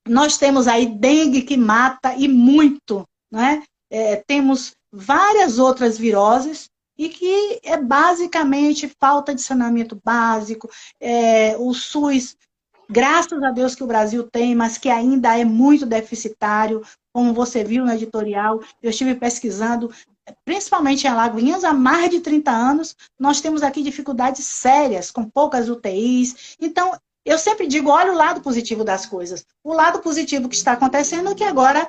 [0.06, 3.64] Nós temos aí dengue que mata e muito, né?
[3.90, 10.70] É, temos várias outras viroses e que é basicamente falta de saneamento básico.
[11.00, 12.36] É, o SUS
[12.94, 16.80] graças a Deus que o Brasil tem, mas que ainda é muito deficitário,
[17.12, 19.92] como você viu no editorial, eu estive pesquisando,
[20.44, 25.68] principalmente em Alagoinhas, há mais de 30 anos, nós temos aqui dificuldades sérias, com poucas
[25.68, 26.56] UTIs.
[26.60, 29.44] Então, eu sempre digo, olha o lado positivo das coisas.
[29.64, 31.88] O lado positivo que está acontecendo é que agora,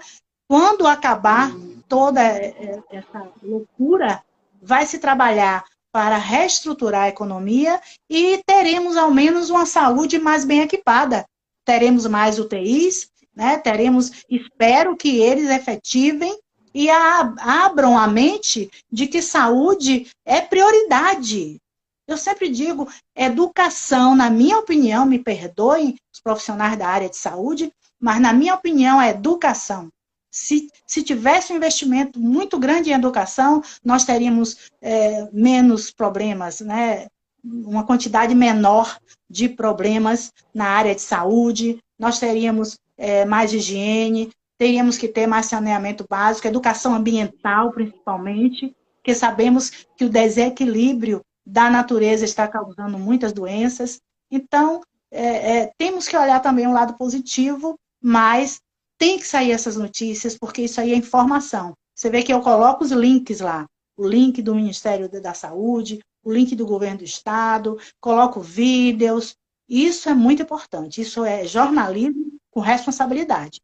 [0.50, 1.52] quando acabar
[1.88, 4.24] toda essa loucura,
[4.60, 5.64] vai se trabalhar
[5.96, 11.26] para reestruturar a economia e teremos ao menos uma saúde mais bem equipada.
[11.64, 13.58] Teremos mais UTIs, né?
[13.58, 16.38] teremos, espero que eles efetivem
[16.74, 21.62] e abram a mente de que saúde é prioridade.
[22.06, 27.72] Eu sempre digo, educação, na minha opinião, me perdoem os profissionais da área de saúde,
[27.98, 29.88] mas na minha opinião, é educação.
[30.36, 37.08] Se, se tivesse um investimento muito grande em educação, nós teríamos é, menos problemas, né?
[37.42, 44.98] uma quantidade menor de problemas na área de saúde, nós teríamos é, mais higiene, teríamos
[44.98, 52.26] que ter mais saneamento básico, educação ambiental, principalmente, porque sabemos que o desequilíbrio da natureza
[52.26, 54.02] está causando muitas doenças.
[54.30, 58.60] Então, é, é, temos que olhar também um lado positivo, mas
[58.98, 61.74] tem que sair essas notícias, porque isso aí é informação.
[61.94, 63.66] Você vê que eu coloco os links lá.
[63.98, 69.36] O link do Ministério da Saúde, o link do governo do estado, coloco vídeos.
[69.70, 71.02] Isso é muito importante.
[71.02, 73.62] Isso é jornalismo com responsabilidade.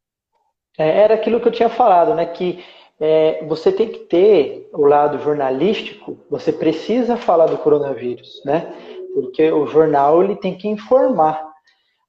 [0.77, 2.25] É, era aquilo que eu tinha falado, né?
[2.25, 2.63] Que
[2.99, 8.71] é, você tem que ter o lado jornalístico, você precisa falar do coronavírus, né?
[9.13, 11.50] Porque o jornal ele tem que informar.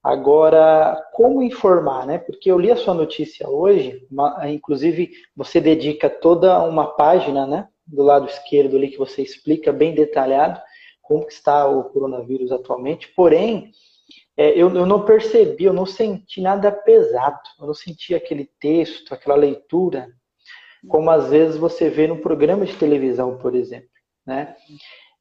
[0.03, 2.19] Agora, como informar, né?
[2.19, 7.69] Porque eu li a sua notícia hoje, uma, inclusive você dedica toda uma página, né?
[7.87, 10.61] Do lado esquerdo ali que você explica bem detalhado
[11.01, 13.09] como está o coronavírus atualmente.
[13.15, 13.71] Porém,
[14.37, 17.41] é, eu, eu não percebi, eu não senti nada pesado.
[17.61, 20.09] Eu não senti aquele texto, aquela leitura
[20.89, 23.89] como às vezes você vê no programa de televisão, por exemplo.
[24.27, 24.55] Né?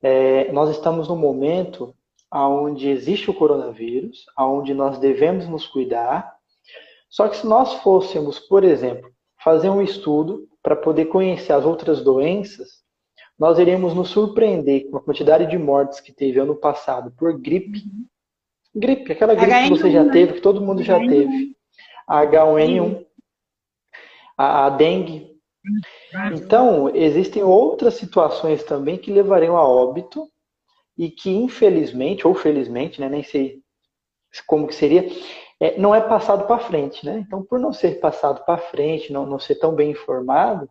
[0.02, 1.96] É, nós estamos num momento
[2.34, 6.34] onde existe o coronavírus, onde nós devemos nos cuidar.
[7.10, 9.12] Só que se nós fôssemos, por exemplo,
[9.44, 12.82] fazer um estudo para poder conhecer as outras doenças,
[13.38, 17.84] nós iríamos nos surpreender com a quantidade de mortes que teve ano passado por gripe.
[18.74, 21.10] Gripe, aquela gripe H1N1, que você já teve, que todo mundo já H1N1.
[21.10, 21.58] teve.
[22.08, 23.06] A H1N1,
[24.38, 25.32] a, a dengue,
[26.34, 30.28] então, existem outras situações também que levariam a óbito
[30.97, 33.62] e que, infelizmente, ou felizmente, né, nem sei
[34.47, 35.08] como que seria,
[35.60, 37.06] é, não é passado para frente.
[37.06, 37.23] Né?
[37.25, 40.69] Então, por não ser passado para frente, não, não ser tão bem informado,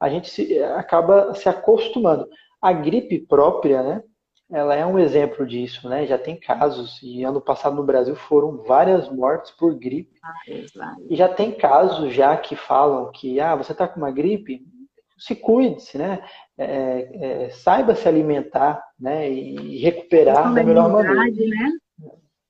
[0.00, 2.28] a gente se, acaba se acostumando.
[2.60, 4.02] A gripe própria, né,
[4.50, 6.06] ela é um exemplo disso, né?
[6.06, 10.14] Já tem casos, e ano passado no Brasil foram várias mortes por gripe.
[10.22, 14.62] Ah, e já tem casos já que falam que, ah, você está com uma gripe,
[15.18, 16.22] se cuide-se, né?
[16.58, 19.30] É, é, saiba se alimentar, né?
[19.30, 21.24] E recuperar da melhor maneira.
[21.24, 21.72] Né?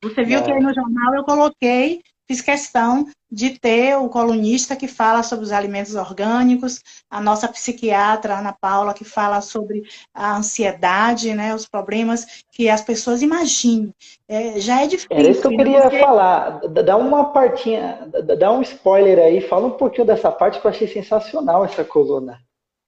[0.03, 0.43] Você viu é.
[0.43, 5.45] que aí no jornal eu coloquei fiz questão de ter o colunista que fala sobre
[5.45, 9.83] os alimentos orgânicos, a nossa psiquiatra, Ana Paula, que fala sobre
[10.15, 13.93] a ansiedade, né, os problemas que as pessoas imaginam.
[14.29, 15.09] É, já é difícil.
[15.11, 15.99] Era isso que eu queria porque...
[15.99, 16.61] falar.
[16.69, 20.89] Dá uma partinha, dá um spoiler aí, fala um pouquinho dessa parte que eu achei
[20.89, 22.46] sensacional essa coluna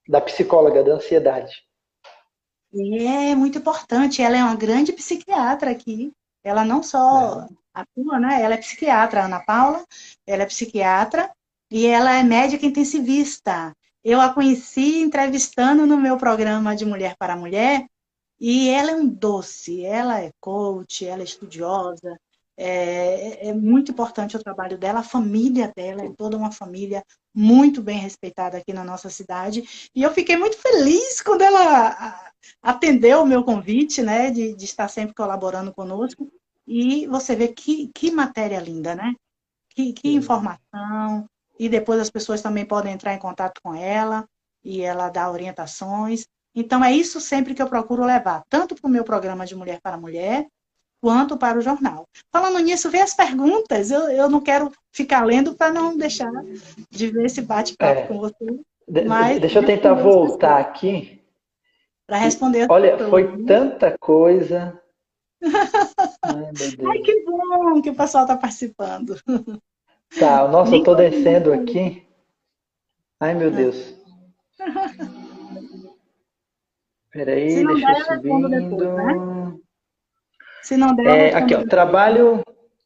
[0.08, 1.62] da psicóloga da ansiedade.
[2.72, 4.22] É muito importante.
[4.22, 6.12] Ela é uma grande psiquiatra aqui.
[6.42, 8.42] Ela não só é atua, né?
[8.42, 9.84] Ela é psiquiatra, Ana Paula,
[10.26, 11.30] ela é psiquiatra
[11.70, 13.74] e ela é médica intensivista.
[14.02, 17.86] Eu a conheci entrevistando no meu programa de Mulher para Mulher
[18.40, 22.18] e ela é um doce, ela é coach, ela é estudiosa,
[22.60, 27.80] é, é, muito importante o trabalho dela, a família dela é toda uma família muito
[27.80, 29.90] bem respeitada aqui na nossa cidade.
[29.94, 34.88] E eu fiquei muito feliz quando ela atendeu o meu convite, né, de, de estar
[34.88, 36.28] sempre colaborando conosco.
[36.66, 39.14] E você vê que, que matéria linda, né?
[39.70, 41.28] Que, que informação.
[41.58, 44.28] E depois as pessoas também podem entrar em contato com ela
[44.64, 46.26] e ela dá orientações.
[46.54, 49.80] Então, é isso sempre que eu procuro levar, tanto para o meu programa de Mulher
[49.80, 50.48] para Mulher,
[51.00, 52.06] quanto para o jornal.
[52.32, 53.90] Falando nisso, vê as perguntas.
[53.90, 56.30] Eu, eu não quero ficar lendo para não deixar
[56.90, 58.06] de ver esse bate-papo é.
[58.06, 58.60] com você.
[59.06, 61.22] Mas, Deixa eu tentar voltar aqui.
[62.06, 62.66] Para responder.
[62.70, 64.80] Olha, foi tanta coisa.
[66.22, 66.50] Ai,
[66.88, 69.20] Ai, que bom que o pessoal está participando.
[70.18, 72.02] Tá, nossa, eu tô descendo aqui.
[73.20, 73.94] Ai, meu Deus.
[77.12, 78.48] Peraí, deixa eu subindo.
[78.48, 79.14] Depois, né?
[80.68, 82.42] Se não der, é, aqui, ó, trabalho.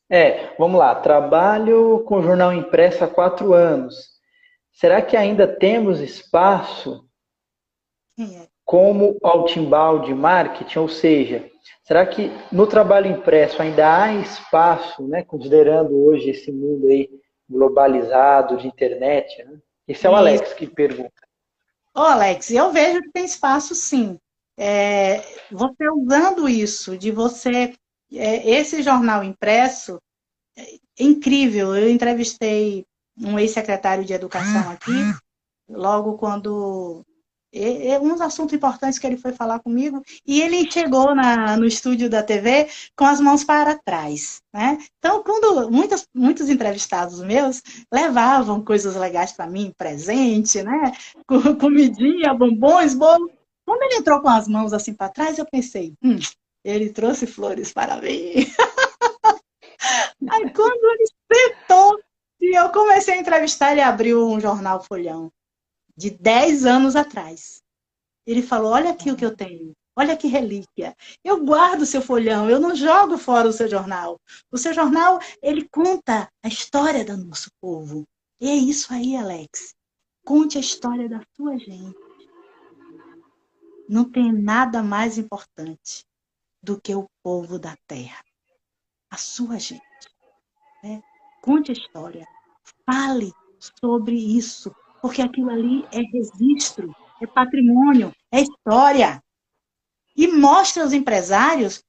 [0.08, 0.94] É, vamos lá.
[0.94, 3.96] Trabalho com jornal impresso há quatro anos.
[4.70, 7.04] Será que ainda temos espaço
[8.16, 8.46] é.
[8.64, 10.78] como outbound marketing?
[10.78, 11.50] Ou seja,
[11.82, 17.10] Será que no trabalho impresso ainda há espaço, né, considerando hoje esse mundo aí
[17.50, 19.42] globalizado de internet?
[19.44, 19.58] Né?
[19.88, 21.10] Esse é o Alex que pergunta.
[21.92, 24.16] Ô, Alex, eu vejo que tem espaço sim.
[24.58, 27.74] É, você usando isso, de você.
[28.14, 29.98] É, esse jornal impresso,
[30.56, 31.74] é incrível.
[31.74, 32.84] Eu entrevistei
[33.18, 34.92] um ex-secretário de educação aqui,
[35.68, 37.04] logo quando
[37.54, 42.08] é, uns assuntos importantes que ele foi falar comigo, e ele chegou na, no estúdio
[42.08, 44.40] da TV com as mãos para trás.
[44.52, 44.78] Né?
[44.98, 50.92] Então, quando muitos, muitos entrevistados meus levavam coisas legais para mim, presente, né?
[51.60, 53.30] comidinha, bombons, bolo.
[53.66, 56.18] Quando ele entrou com as mãos assim para trás, eu pensei, hum,
[56.64, 58.34] ele trouxe flores para mim.
[60.30, 62.00] Aí quando ele sentou
[62.40, 65.32] e eu comecei a entrevistar, ele abriu um jornal folhão
[65.96, 67.62] de 10 anos atrás.
[68.26, 69.72] Ele falou: Olha aqui o que eu tenho.
[69.94, 70.96] Olha que relíquia.
[71.22, 74.18] Eu guardo o seu folhão, eu não jogo fora o seu jornal.
[74.50, 78.04] O seu jornal, ele conta a história do nosso povo.
[78.40, 79.74] E é isso aí, Alex.
[80.24, 82.01] Conte a história da sua gente.
[83.88, 86.04] Não tem nada mais importante
[86.62, 88.24] do que o povo da terra,
[89.10, 89.82] a sua gente.
[90.82, 91.02] Né?
[91.40, 92.26] Conte a história,
[92.86, 93.32] fale
[93.82, 99.22] sobre isso, porque aquilo ali é registro, é patrimônio, é história.
[100.16, 101.82] E mostre aos empresários.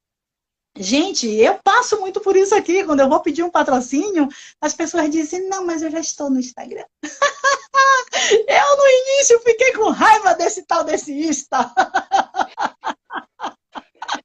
[0.76, 2.84] Gente, eu passo muito por isso aqui.
[2.84, 4.28] Quando eu vou pedir um patrocínio,
[4.60, 6.84] as pessoas dizem: Não, mas eu já estou no Instagram.
[8.48, 11.70] eu, no início, fiquei com raiva desse tal desse Insta.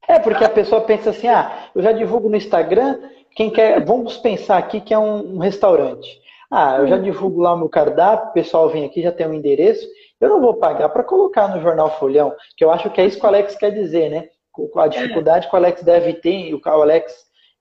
[0.08, 3.00] É, porque a pessoa pensa assim: Ah, eu já divulgo no Instagram.
[3.36, 3.84] Quem quer.
[3.86, 6.20] Vamos pensar aqui que é um, um restaurante.
[6.52, 9.34] Ah, eu já divulgo lá o meu cardápio, o pessoal vem aqui, já tem um
[9.34, 9.88] endereço.
[10.20, 13.20] Eu não vou pagar para colocar no jornal Folhão, que eu acho que é isso
[13.20, 14.30] que o Alex quer dizer, né?
[14.76, 17.14] A dificuldade que o Alex deve ter, o Alex,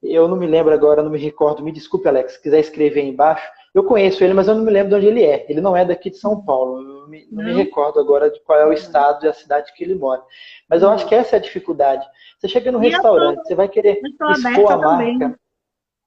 [0.03, 3.09] eu não me lembro agora, não me recordo, me desculpe, Alex, se quiser escrever aí
[3.09, 3.47] embaixo.
[3.75, 5.47] Eu conheço ele, mas eu não me lembro de onde ele é.
[5.49, 6.79] Ele não é daqui de São Paulo.
[6.79, 9.73] Eu não, me, não me recordo agora de qual é o estado e a cidade
[9.75, 10.23] que ele mora.
[10.69, 12.07] Mas eu acho que essa é a dificuldade.
[12.39, 15.19] Você chega no restaurante, tô, você vai querer expor a também.
[15.19, 15.39] marca.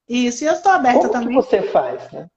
[0.09, 1.27] Isso, e eu estou aberta Como também.
[1.29, 2.27] Como que você faz, né?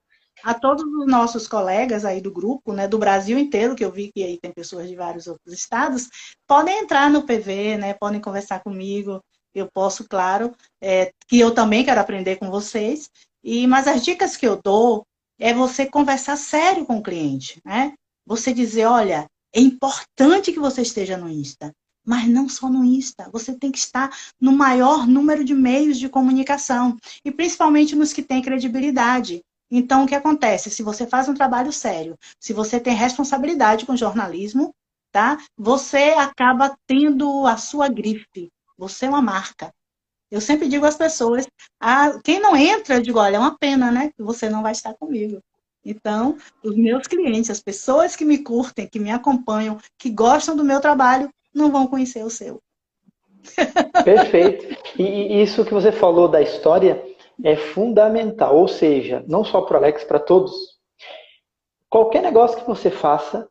[0.44, 4.12] a todos os nossos colegas aí do grupo, né, do Brasil inteiro, que eu vi
[4.12, 6.08] que aí tem pessoas de vários outros estados,
[6.46, 9.20] podem entrar no PV, né, podem conversar comigo.
[9.54, 10.52] Eu posso, claro,
[10.82, 13.08] é, que eu também quero aprender com vocês.
[13.42, 15.06] E mas as dicas que eu dou
[15.38, 17.92] é você conversar sério com o cliente, né?
[18.26, 21.72] Você dizer, olha, é importante que você esteja no Insta,
[22.04, 23.28] mas não só no Insta.
[23.32, 24.10] Você tem que estar
[24.40, 29.42] no maior número de meios de comunicação e principalmente nos que têm credibilidade.
[29.70, 30.70] Então, o que acontece?
[30.70, 34.74] Se você faz um trabalho sério, se você tem responsabilidade com jornalismo,
[35.10, 35.38] tá?
[35.56, 38.50] Você acaba tendo a sua grife.
[38.76, 39.72] Você é uma marca.
[40.30, 41.46] Eu sempre digo às pessoas,
[41.80, 44.10] ah, quem não entra, eu digo, olha, é uma pena, né?
[44.16, 45.40] Que você não vai estar comigo.
[45.84, 50.64] Então, os meus clientes, as pessoas que me curtem, que me acompanham, que gostam do
[50.64, 52.60] meu trabalho, não vão conhecer o seu.
[54.02, 54.76] Perfeito.
[54.98, 57.04] E isso que você falou da história,
[57.42, 60.52] é fundamental, ou seja, não só para o Alex, para todos.
[61.90, 63.48] Qualquer negócio que você faça,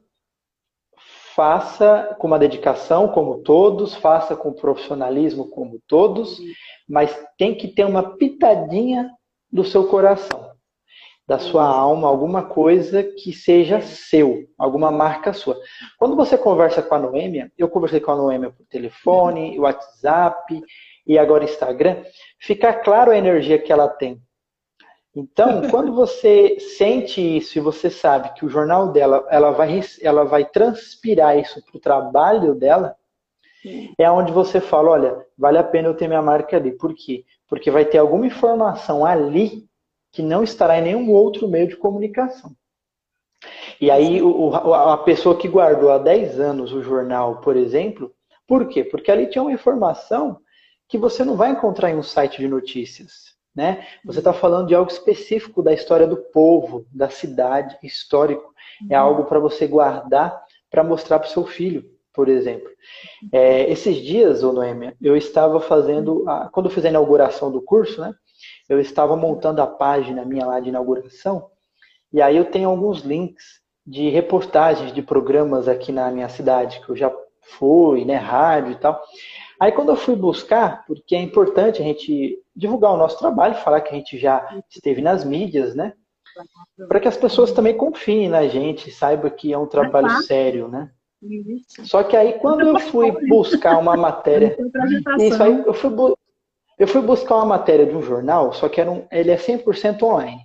[1.35, 6.39] faça com uma dedicação, como todos, faça com profissionalismo, como todos,
[6.87, 9.09] mas tem que ter uma pitadinha
[9.51, 10.51] do seu coração,
[11.27, 15.57] da sua alma, alguma coisa que seja seu, alguma marca sua.
[15.97, 20.61] Quando você conversa com a Noêmia, eu conversei com a Noêmia por telefone, WhatsApp,
[21.05, 22.03] e agora Instagram,
[22.39, 24.21] fica claro a energia que ela tem.
[25.15, 30.23] Então, quando você sente isso e você sabe que o jornal dela, ela vai, ela
[30.23, 32.95] vai transpirar isso para o trabalho dela,
[33.97, 36.71] é onde você fala, olha, vale a pena eu ter minha marca ali.
[36.71, 37.23] Por quê?
[37.47, 39.67] Porque vai ter alguma informação ali
[40.11, 42.51] que não estará em nenhum outro meio de comunicação.
[43.79, 48.13] E aí, o, a pessoa que guardou há 10 anos o jornal, por exemplo,
[48.47, 48.83] por quê?
[48.83, 50.39] Porque ali tinha uma informação
[50.87, 53.33] que você não vai encontrar em um site de notícias.
[53.55, 53.85] Né?
[54.03, 58.53] Você está falando de algo específico da história do povo, da cidade, histórico.
[58.89, 59.05] É uhum.
[59.05, 62.69] algo para você guardar, para mostrar para o seu filho, por exemplo.
[63.31, 67.61] É, esses dias, ô Noêmia, eu estava fazendo, a, quando eu fiz a inauguração do
[67.61, 68.13] curso, né?
[68.67, 71.49] Eu estava montando a página minha lá de inauguração,
[72.11, 76.89] e aí eu tenho alguns links de reportagens de programas aqui na minha cidade, que
[76.89, 79.01] eu já fui, né, rádio e tal.
[79.63, 83.79] Aí quando eu fui buscar, porque é importante a gente divulgar o nosso trabalho, falar
[83.79, 85.93] que a gente já esteve nas mídias, né?
[86.89, 90.91] Para que as pessoas também confiem na gente, saibam que é um trabalho sério, né?
[91.85, 94.57] Só que aí quando eu fui buscar uma matéria,
[95.17, 95.91] isso aí eu fui,
[96.77, 100.03] eu fui buscar uma matéria de um jornal, só que era um, ele é 100%
[100.03, 100.41] online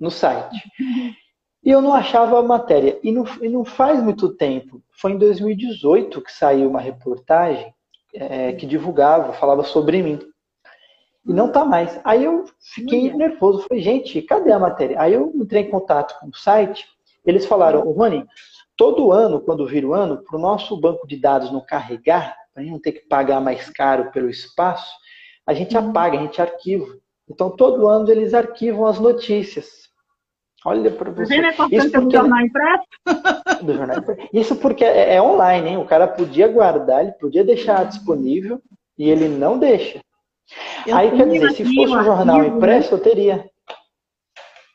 [0.00, 0.58] no site.
[1.62, 2.98] E eu não achava a matéria.
[3.02, 7.73] E não, e não faz muito tempo, foi em 2018 que saiu uma reportagem
[8.14, 10.18] é, que divulgava, falava sobre mim.
[11.26, 11.98] E não tá mais.
[12.04, 12.44] Aí eu
[12.74, 13.66] fiquei nervoso.
[13.68, 15.00] Falei, gente, cadê a matéria?
[15.00, 16.86] Aí eu entrei em contato com o site.
[17.24, 18.26] Eles falaram, Rony,
[18.76, 22.60] todo ano, quando vira o ano, para o nosso banco de dados não carregar, para
[22.60, 24.92] a gente não ter que pagar mais caro pelo espaço,
[25.46, 25.90] a gente uhum.
[25.90, 26.98] apaga, a gente arquiva.
[27.28, 29.88] Então, todo ano eles arquivam as notícias.
[30.64, 31.34] Olha para você.
[31.36, 32.84] Vendo a importância do jornal impresso?
[33.64, 33.96] Do jornal.
[34.32, 35.76] Isso porque é, é, online, hein?
[35.78, 38.60] O cara podia guardar, ele podia deixar disponível
[38.98, 40.00] e ele não deixa.
[40.86, 43.50] Eu Aí quer dizer, se fosse um jornal arquivo, impresso, eu teria.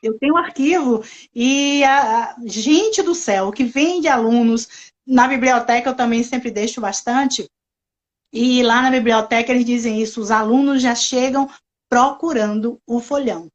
[0.02, 1.02] Eu tenho um arquivo
[1.34, 6.80] e a, gente do céu, que vem de alunos na biblioteca eu também sempre deixo
[6.80, 7.48] bastante.
[8.32, 11.48] E lá na biblioteca eles dizem isso, os alunos já chegam
[11.88, 13.48] procurando o folhão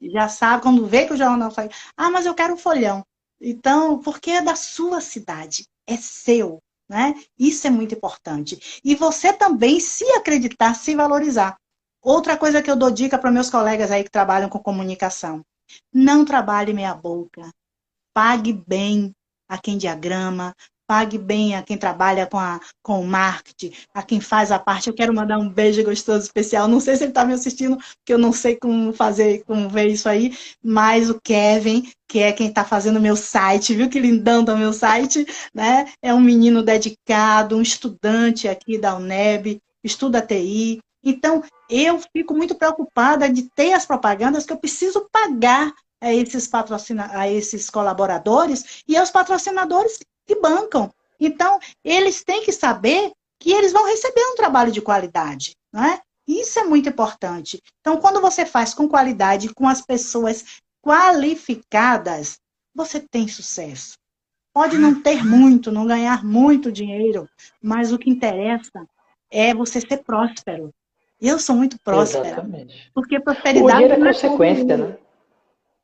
[0.00, 3.04] já sabe, quando vê que o jornal sai, ah, mas eu quero o folhão.
[3.40, 7.14] Então, porque é da sua cidade, é seu, né?
[7.38, 8.80] Isso é muito importante.
[8.84, 11.56] E você também se acreditar, se valorizar.
[12.02, 15.42] Outra coisa que eu dou dica para meus colegas aí que trabalham com comunicação.
[15.92, 17.50] Não trabalhe meia boca.
[18.14, 19.12] Pague bem
[19.48, 20.54] a quem diagrama,
[20.86, 24.88] pague bem a quem trabalha com, a, com o marketing, a quem faz a parte.
[24.88, 26.68] Eu quero mandar um beijo gostoso especial.
[26.68, 29.88] Não sei se ele está me assistindo, porque eu não sei como fazer, como ver
[29.88, 34.44] isso aí, mas o Kevin, que é quem está fazendo meu site, viu que lindão
[34.44, 35.90] do meu site, né?
[36.00, 40.80] É um menino dedicado, um estudante aqui da UNEB, estuda TI.
[41.02, 46.46] Então, eu fico muito preocupada de ter as propagandas que eu preciso pagar a esses,
[46.46, 50.90] patrocina a esses colaboradores e aos patrocinadores que bancam.
[51.18, 56.00] Então, eles têm que saber que eles vão receber um trabalho de qualidade, não é?
[56.26, 57.62] Isso é muito importante.
[57.80, 60.44] Então, quando você faz com qualidade, com as pessoas
[60.82, 62.38] qualificadas,
[62.74, 63.96] você tem sucesso.
[64.52, 67.28] Pode não ter muito, não ganhar muito dinheiro,
[67.62, 68.86] mas o que interessa
[69.30, 70.72] é você ser próspero.
[71.20, 72.26] Eu sou muito próspera.
[72.28, 72.90] Exatamente.
[72.94, 73.64] Porque prosperidade.
[73.64, 74.98] O dinheiro é consequência, né?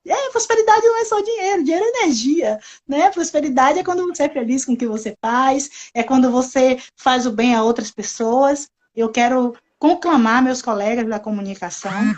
[0.06, 3.10] É, prosperidade não é só dinheiro, dinheiro é energia, né?
[3.10, 7.24] Prosperidade é quando você é feliz com o que você faz, é quando você faz
[7.24, 8.68] o bem a outras pessoas.
[8.94, 12.16] Eu quero conclamar meus colegas da comunicação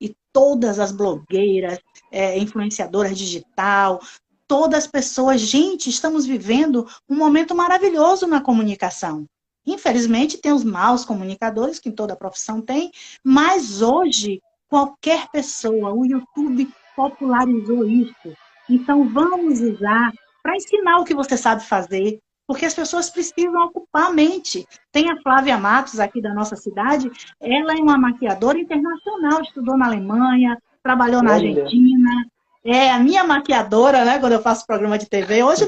[0.00, 1.78] e todas as blogueiras,
[2.12, 4.00] é, influenciadoras digital,
[4.46, 5.40] todas as pessoas.
[5.40, 9.24] Gente, estamos vivendo um momento maravilhoso na comunicação.
[9.66, 12.92] Infelizmente, tem os maus comunicadores, que toda profissão tem,
[13.22, 18.36] mas hoje, qualquer pessoa, o YouTube popularizou isso.
[18.68, 24.06] Então, vamos usar para ensinar o que você sabe fazer, porque as pessoas precisam ocupar
[24.06, 24.66] a mente.
[24.92, 29.86] Tem a Flávia Matos, aqui da nossa cidade, ela é uma maquiadora internacional, estudou na
[29.86, 32.26] Alemanha, trabalhou na Argentina,
[32.64, 35.42] é a minha maquiadora, né, quando eu faço programa de TV.
[35.42, 35.66] Hoje,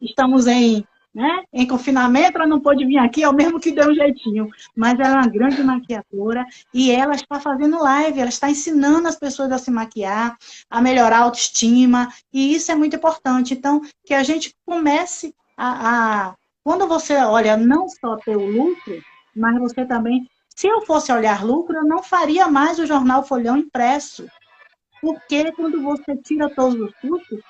[0.00, 0.84] estamos em
[1.14, 1.42] né?
[1.52, 4.48] Em confinamento, ela não pôde vir aqui, é o mesmo que deu um jeitinho.
[4.76, 9.16] Mas ela é uma grande maquiadora e ela está fazendo live, ela está ensinando as
[9.16, 10.36] pessoas a se maquiar,
[10.68, 13.54] a melhorar a autoestima, e isso é muito importante.
[13.54, 16.28] Então, que a gente comece a.
[16.28, 16.34] a...
[16.62, 19.02] Quando você olha não só ter o lucro,
[19.34, 20.28] mas você também.
[20.54, 24.26] Se eu fosse olhar lucro, eu não faria mais o jornal Folhão impresso.
[25.00, 27.40] Porque quando você tira todos os custos,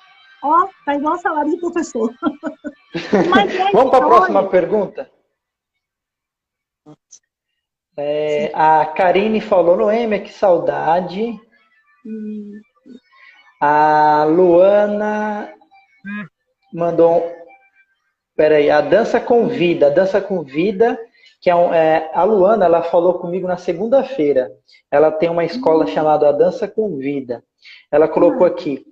[0.41, 2.13] Ó, tá igual salário de professor.
[3.67, 5.09] É Vamos para a próxima pergunta?
[7.97, 11.39] É, a Karine falou, Noêmia, que saudade.
[12.05, 12.61] Hum.
[13.61, 15.53] A Luana
[16.73, 17.23] mandou.
[18.35, 19.87] Peraí, a Dança Convida.
[19.87, 20.99] A Dança Convida,
[21.41, 24.51] que é, um, é a Luana, ela falou comigo na segunda-feira.
[24.89, 25.87] Ela tem uma escola hum.
[25.87, 27.43] chamada A Dança Convida.
[27.91, 28.51] Ela colocou hum.
[28.51, 28.85] aqui.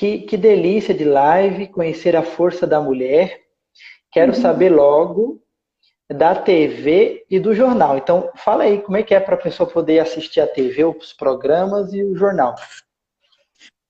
[0.00, 3.38] Que, que delícia de live, conhecer a força da mulher.
[4.10, 4.40] Quero uhum.
[4.40, 5.42] saber logo
[6.10, 7.98] da TV e do jornal.
[7.98, 11.12] Então, fala aí como é que é para a pessoa poder assistir a TV, os
[11.12, 12.54] programas e o jornal.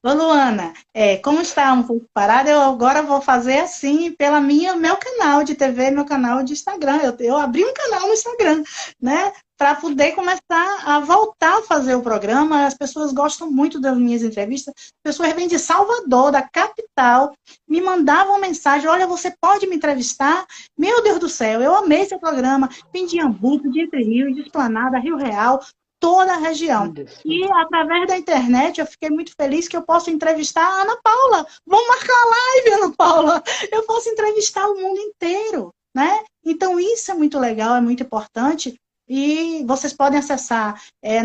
[0.05, 4.75] Ô Luana, é, como está um pouco parada, eu agora vou fazer assim pela minha
[4.75, 6.99] meu canal de TV, meu canal de Instagram.
[7.05, 8.65] Eu, eu abri um canal no Instagram,
[9.01, 9.33] né?
[9.61, 12.65] Para poder começar a voltar a fazer o programa.
[12.65, 14.73] As pessoas gostam muito das minhas entrevistas.
[15.05, 17.35] Pessoas vêm de Salvador, da capital,
[17.69, 20.47] me mandavam mensagem: olha, você pode me entrevistar?
[20.79, 22.71] Meu Deus do céu, eu amei esse programa.
[22.91, 25.61] Vim de Hamburgo, de Entre Rios, de Esplanada, Rio Real,
[26.01, 26.91] toda a região.
[27.23, 31.47] E através da internet eu fiquei muito feliz que eu posso entrevistar a Ana Paula.
[31.67, 33.43] Vamos marcar a live, Ana Paula.
[33.71, 36.25] Eu posso entrevistar o mundo inteiro, né?
[36.43, 38.81] Então isso é muito legal, é muito importante.
[39.13, 41.21] E vocês podem acessar é,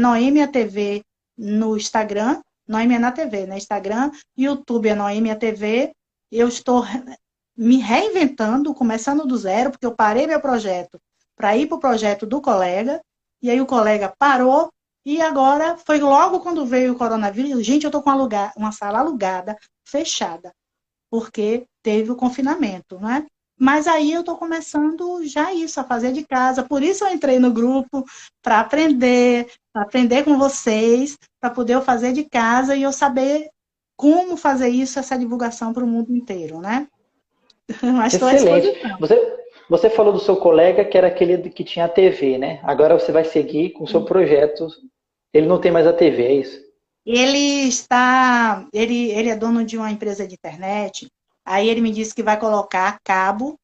[0.51, 1.03] TV
[1.37, 3.57] no Instagram, Noêmia na TV, né?
[3.57, 5.91] Instagram, YouTube é Noêmia TV.
[6.31, 6.83] Eu estou
[7.55, 10.99] me reinventando, começando do zero, porque eu parei meu projeto
[11.35, 12.99] para ir para o projeto do colega,
[13.39, 14.71] e aí o colega parou
[15.05, 17.63] e agora foi logo quando veio o coronavírus.
[17.63, 19.55] Gente, eu estou com uma, uma sala alugada,
[19.87, 20.51] fechada,
[21.07, 23.27] porque teve o confinamento, né?
[23.57, 26.63] Mas aí eu estou começando já isso, a fazer de casa.
[26.63, 28.03] Por isso eu entrei no grupo,
[28.41, 33.49] para aprender, para aprender com vocês, para poder eu fazer de casa e eu saber
[33.95, 36.87] como fazer isso, essa divulgação para o mundo inteiro, né?
[37.81, 38.77] Mas Excelente.
[38.99, 39.37] Você,
[39.69, 42.59] você falou do seu colega que era aquele que tinha a TV, né?
[42.63, 44.67] Agora você vai seguir com o seu projeto.
[45.33, 46.65] Ele não tem mais a TV, é isso?
[47.05, 48.67] Ele está.
[48.73, 51.07] Ele, ele é dono de uma empresa de internet.
[51.45, 53.59] Aí ele me disse que vai colocar cabo,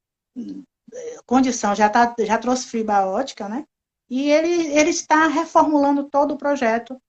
[1.25, 3.65] condição, já, tá, já trouxe fibra ótica, né?
[4.09, 7.01] E ele, ele está reformulando todo o projeto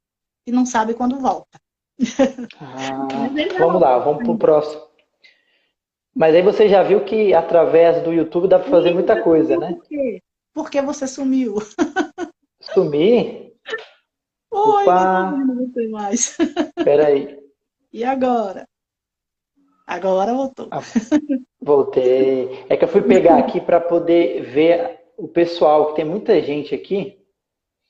[0.46, 1.60] e não sabe quando volta.
[2.58, 3.06] Ah,
[3.58, 4.82] vamos lá, vamos para o próximo.
[6.14, 9.74] Mas aí você já viu que através do YouTube dá para fazer muita coisa, né?
[9.74, 10.22] Por quê?
[10.54, 11.56] Porque você sumiu.
[12.60, 13.52] Sumir?
[14.50, 15.30] Oi, Opa.
[15.32, 16.36] não sei mais.
[16.84, 17.38] Peraí.
[17.92, 18.66] E agora?
[19.86, 20.68] Agora voltou.
[20.70, 20.80] Ah,
[21.60, 22.64] voltei.
[22.68, 26.74] É que eu fui pegar aqui para poder ver o pessoal, que tem muita gente
[26.74, 27.18] aqui.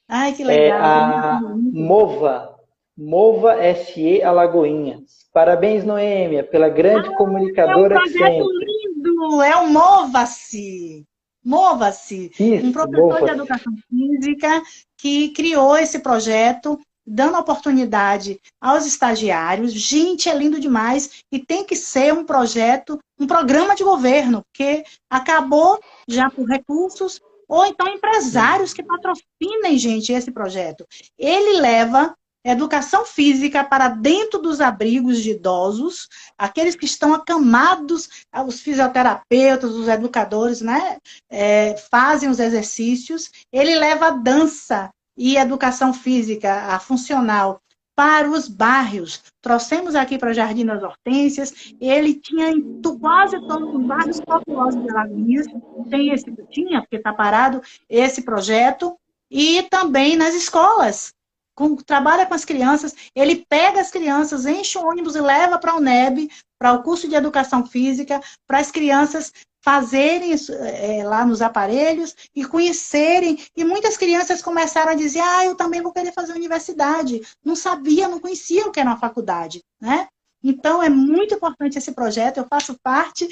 [0.08, 0.60] Ai, que legal.
[0.60, 1.40] É a
[1.72, 2.56] Mova,
[2.96, 5.22] Mova SE Alagoinhas.
[5.32, 11.06] Parabéns, Noêmia, pela grande ah, comunicadora é um projeto lindo, é o Mova-se.
[11.44, 14.62] Mova-se, um professor mova de educação física
[14.96, 19.72] que criou esse projeto, dando oportunidade aos estagiários.
[19.72, 24.84] Gente, é lindo demais e tem que ser um projeto, um programa de governo, porque
[25.10, 30.86] acabou já por recursos ou então empresários que patrocinem, gente, esse projeto.
[31.18, 38.60] Ele leva educação física para dentro dos abrigos de idosos, aqueles que estão acamados, os
[38.60, 40.98] fisioterapeutas, os educadores, né,
[41.30, 43.30] é, fazem os exercícios.
[43.52, 47.60] Ele leva dança e educação física, a funcional,
[47.94, 49.22] para os bairros.
[49.40, 54.90] Trouxemos aqui para Jardim das Hortênsias, ele tinha em quase todos os bairros populosos de
[54.90, 55.46] Alagoas,
[55.90, 58.96] tem esse, tinha, porque está parado, esse projeto,
[59.30, 61.12] e também nas escolas.
[61.54, 65.74] Com, trabalha com as crianças, ele pega as crianças, enche o ônibus e leva para
[65.76, 69.30] o NEB, para o curso de educação física, para as crianças
[69.62, 73.38] fazerem é, lá nos aparelhos e conhecerem.
[73.56, 77.22] E muitas crianças começaram a dizer: Ah, eu também vou querer fazer universidade.
[77.44, 80.08] Não sabia, não conhecia o que era uma faculdade, né?
[80.44, 83.28] Então, é muito importante esse projeto, eu faço parte,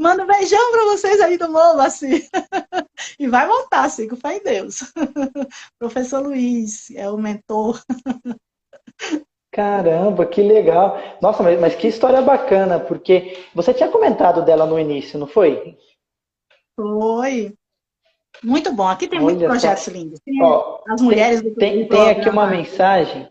[0.00, 2.26] Manda um beijão para vocês aí do Mola, assim.
[3.18, 4.80] e vai voltar, assim, com fé em Deus.
[5.78, 7.82] Professor Luiz é o mentor.
[9.52, 10.96] Caramba, que legal.
[11.20, 15.76] Nossa, mas, mas, que história bacana, porque você tinha comentado dela no início, não foi?
[16.76, 17.52] Foi.
[18.44, 18.86] Muito bom.
[18.86, 20.20] Aqui tem muitos projetos lindos.
[20.20, 23.28] Tem Ó, as mulheres tem, do Tem, tem aqui uma mensagem.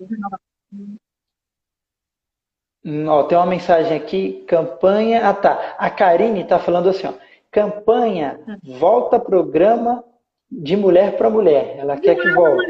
[3.08, 5.28] Ó, tem uma mensagem aqui, campanha.
[5.28, 5.76] Ah, tá.
[5.78, 7.14] A Karine está falando assim, ó.
[7.50, 10.04] Campanha, volta programa
[10.52, 11.78] de mulher para mulher.
[11.78, 12.68] Ela quer que volte.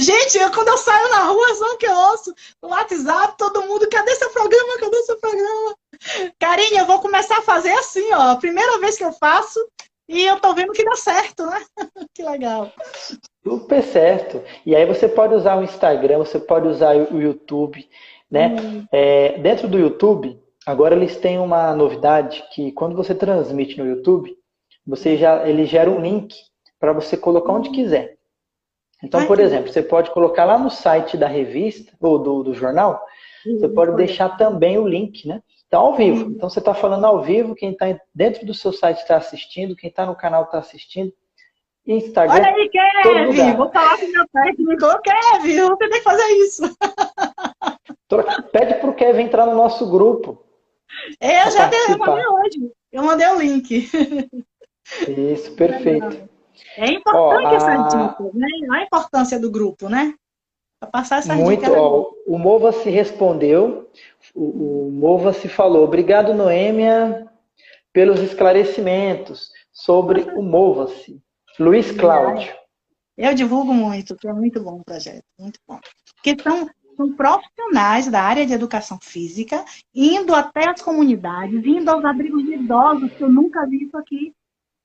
[0.00, 3.86] Gente, eu, quando eu saio na rua, só que eu ouço no WhatsApp, todo mundo,
[3.90, 4.78] cadê seu programa?
[4.78, 5.76] Cadê seu programa?
[6.38, 8.34] Karine, eu vou começar a fazer assim, ó.
[8.36, 9.60] Primeira vez que eu faço
[10.08, 11.62] e eu tô vendo que dá certo, né?
[12.14, 12.72] que legal.
[13.44, 14.42] Super certo.
[14.64, 17.86] E aí você pode usar o Instagram, você pode usar o YouTube.
[18.30, 18.56] Né?
[18.58, 18.86] Hum.
[18.90, 24.34] É, dentro do YouTube, agora eles têm uma novidade que quando você transmite no YouTube,
[24.86, 26.34] você já ele gera um link
[26.78, 28.16] para você colocar onde quiser.
[29.02, 33.02] Então, por exemplo, você pode colocar lá no site da revista ou do, do jornal,
[33.44, 35.42] você pode deixar também o link, né?
[35.66, 36.30] Então, ao vivo.
[36.30, 39.88] Então, você está falando ao vivo, quem está dentro do seu site está assistindo, quem
[39.88, 41.12] está no canal está assistindo.
[41.86, 42.34] Instagram.
[42.34, 43.56] Olha aí, Kevin!
[43.56, 44.84] Vou falar com o meu técnico.
[44.84, 46.76] Ô, Kevin, você tem que fazer isso.
[48.52, 50.44] Pede para o Kevin entrar no nosso grupo.
[51.20, 52.72] É, eu já dei, eu mandei hoje.
[52.92, 53.88] Eu mandei o link.
[55.08, 56.28] Isso, perfeito.
[56.76, 57.88] É importante ó, essa a...
[57.88, 58.48] dica, né?
[58.70, 60.14] A importância do grupo, né?
[60.78, 61.72] Para passar essa Muito, dica.
[61.72, 63.90] Ó, o Mova se respondeu,
[64.34, 65.84] o, o Mova se falou.
[65.84, 67.28] Obrigado, Noêmia,
[67.92, 71.20] pelos esclarecimentos sobre o Mova-se.
[71.58, 72.54] Luiz Cláudio.
[73.16, 75.78] Eu divulgo muito, que é muito bom o projeto, muito bom.
[76.14, 82.04] Porque são com profissionais da área de educação física, indo até as comunidades, indo aos
[82.04, 84.34] abrigos de idosos, que eu nunca vi isso aqui,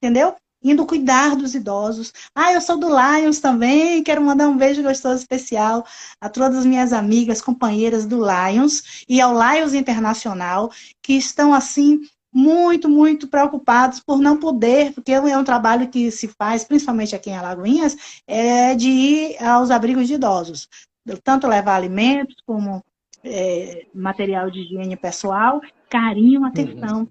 [0.01, 0.33] entendeu?
[0.65, 2.11] Indo cuidar dos idosos.
[2.33, 5.85] Ah, eu sou do Lions também, quero mandar um beijo gostoso especial
[6.19, 10.71] a todas as minhas amigas, companheiras do Lions e ao Lions Internacional,
[11.03, 12.01] que estão assim
[12.33, 17.29] muito, muito preocupados por não poder, porque é um trabalho que se faz, principalmente aqui
[17.29, 17.95] em Alagoinhas,
[18.27, 20.67] é de ir aos abrigos de idosos
[21.23, 22.83] tanto levar alimentos como
[23.23, 26.47] é, material de higiene pessoal, carinho, uhum.
[26.47, 26.99] atenção.
[26.99, 27.07] Uhum.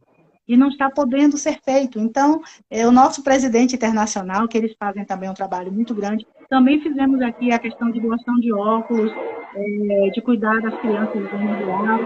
[0.46, 1.98] E não está podendo ser feito.
[1.98, 2.40] Então,
[2.70, 7.20] é, o nosso presidente internacional, que eles fazem também um trabalho muito grande, também fizemos
[7.22, 9.10] aqui a questão de doação de óculos,
[9.56, 12.00] é, de cuidar das crianças individual.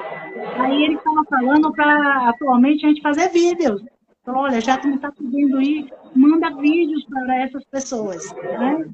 [0.59, 3.83] Aí ele estava falando para atualmente a gente fazer vídeos.
[4.25, 8.33] Falou, olha, já que não está podendo ir, manda vídeos para essas pessoas.
[8.35, 8.87] Né?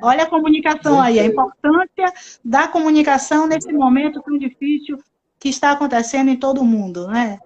[0.00, 2.12] Olha a comunicação aí, a importância
[2.44, 4.98] da comunicação nesse momento tão difícil
[5.38, 7.38] que está acontecendo em todo o mundo, né?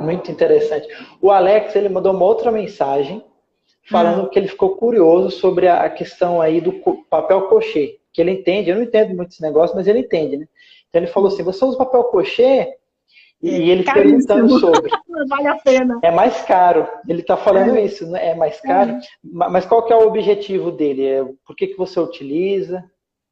[0.00, 0.88] Muito interessante.
[1.20, 3.24] O Alex, ele mandou uma outra mensagem
[3.88, 4.28] falando ah.
[4.28, 6.72] que ele ficou curioso sobre a questão aí do
[7.08, 10.46] papel cochê, que ele entende, eu não entendo muito esse negócio, mas ele entende, né?
[10.88, 12.76] Então ele falou assim, você usa papel cochê
[13.42, 14.26] E é ele caríssimo.
[14.26, 14.90] perguntando sobre.
[15.28, 15.98] vale a pena.
[16.02, 16.86] É mais caro.
[17.08, 17.84] Ele está falando é.
[17.84, 18.30] isso, né?
[18.30, 18.92] É mais caro.
[18.92, 19.00] É.
[19.22, 21.06] Mas qual que é o objetivo dele?
[21.06, 22.84] É, por que, que você utiliza?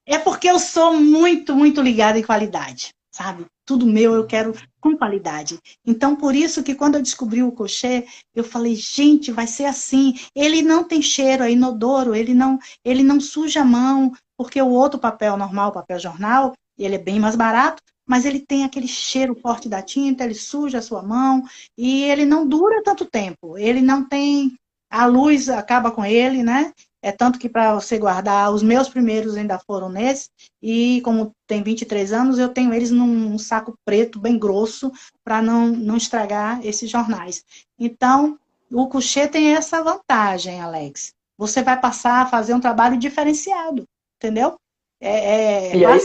[0.06, 3.44] É porque eu sou muito, muito ligada em qualidade, sabe?
[3.68, 5.58] Tudo meu eu quero com qualidade.
[5.84, 10.14] Então, por isso que quando eu descobri o crochê, eu falei, gente, vai ser assim.
[10.34, 14.70] Ele não tem cheiro, é inodoro, ele não, ele não suja a mão, porque o
[14.70, 18.88] outro papel normal, o papel jornal, ele é bem mais barato, mas ele tem aquele
[18.88, 21.42] cheiro forte da tinta, ele suja a sua mão
[21.76, 23.58] e ele não dura tanto tempo.
[23.58, 24.56] Ele não tem.
[24.90, 26.72] A luz acaba com ele, né?
[27.02, 30.30] É tanto que para você guardar, os meus primeiros ainda foram nesse,
[30.60, 34.90] e como tem 23 anos, eu tenho eles num saco preto bem grosso
[35.24, 37.44] para não, não estragar esses jornais.
[37.78, 38.36] Então,
[38.72, 41.14] o coucher tem essa vantagem, Alex.
[41.36, 43.84] Você vai passar a fazer um trabalho diferenciado,
[44.16, 44.56] entendeu?
[45.00, 46.00] É, é e, aí,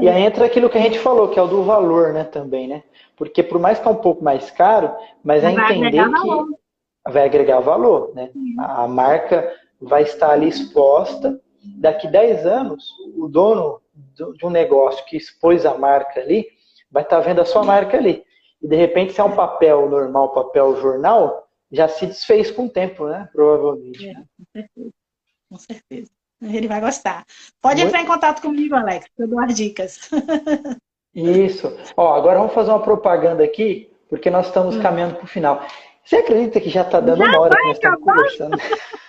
[0.00, 2.66] e aí entra aquilo que a gente falou, que é o do valor, né, também,
[2.66, 2.82] né?
[3.14, 4.90] Porque por mais que é um pouco mais caro,
[5.22, 6.46] mas é entender que valor.
[7.06, 8.30] vai agregar valor, né?
[8.58, 11.40] A marca vai estar ali exposta.
[11.62, 13.80] Daqui 10 anos, o dono
[14.36, 16.46] de um negócio que expôs a marca ali,
[16.90, 18.24] vai estar vendo a sua marca ali.
[18.60, 22.70] E de repente, se é um papel normal, papel jornal, já se desfez com o
[22.70, 23.28] tempo, né?
[23.32, 24.08] Provavelmente.
[24.08, 24.90] É, com certeza.
[25.48, 26.10] Com certeza.
[26.40, 27.24] Ele vai gostar.
[27.60, 27.88] Pode Muito...
[27.88, 30.08] entrar em contato comigo, Alex, eu dou as dicas.
[31.14, 31.76] Isso.
[31.96, 34.82] Ó, agora vamos fazer uma propaganda aqui, porque nós estamos hum.
[34.82, 35.66] caminhando para o final.
[36.04, 38.56] Você acredita que já está dando já uma hora que nós estamos conversando?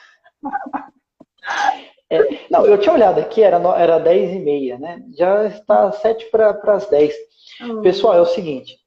[2.12, 5.04] É, não, eu tinha olhado aqui, era, era 10 e meia, né?
[5.16, 7.14] Já está 7 para as 10.
[7.62, 7.82] Hum.
[7.82, 8.78] Pessoal, é o seguinte.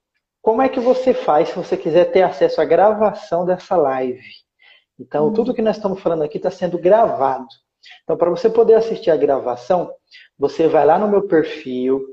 [0.41, 4.21] Como é que você faz se você quiser ter acesso à gravação dessa live?
[4.99, 5.33] Então, hum.
[5.33, 7.47] tudo que nós estamos falando aqui está sendo gravado.
[8.03, 9.93] Então, para você poder assistir a gravação,
[10.39, 12.05] você vai lá no meu perfil,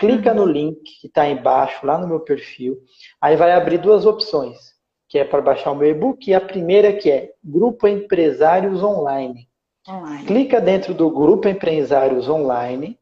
[0.00, 0.48] clica no uhum.
[0.48, 2.78] link que está embaixo, lá no meu perfil,
[3.20, 4.69] aí vai abrir duas opções,
[5.10, 9.48] que é para baixar o meu e-book, e a primeira que é Grupo Empresários Online.
[9.88, 10.24] Online.
[10.24, 12.96] Clica dentro do Grupo Empresários Online,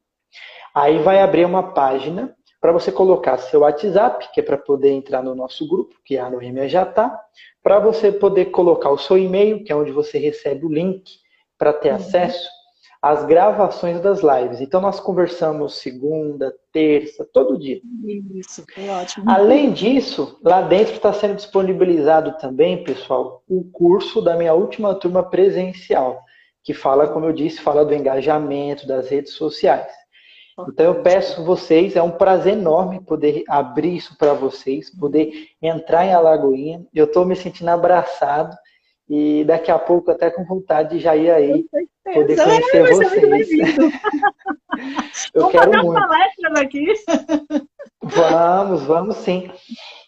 [0.74, 5.22] aí vai abrir uma página para você colocar seu WhatsApp, que é para poder entrar
[5.22, 7.20] no nosso grupo, que a Noemia já está,
[7.62, 11.04] para você poder colocar o seu e-mail, que é onde você recebe o link
[11.58, 11.96] para ter uhum.
[11.96, 12.48] acesso
[13.00, 14.60] às gravações das lives.
[14.60, 17.80] Então nós conversamos segunda, terça, todo dia.
[18.34, 19.30] Isso, ótimo.
[19.30, 25.22] Além disso, lá dentro está sendo disponibilizado também, pessoal, o curso da minha última turma
[25.22, 26.20] presencial,
[26.64, 29.92] que fala, como eu disse, fala do engajamento das redes sociais.
[30.68, 35.30] Então eu peço vocês, é um prazer enorme poder abrir isso para vocês, poder
[35.62, 36.84] entrar em Alagoinha.
[36.92, 38.56] Eu estou me sentindo abraçado
[39.08, 41.64] e daqui a pouco até com vontade de já ir aí
[42.14, 43.58] poder conhecer é, vocês.
[45.34, 46.00] eu vamos quero fazer muito.
[46.00, 46.94] palestras aqui.
[48.02, 49.50] Vamos, vamos sim.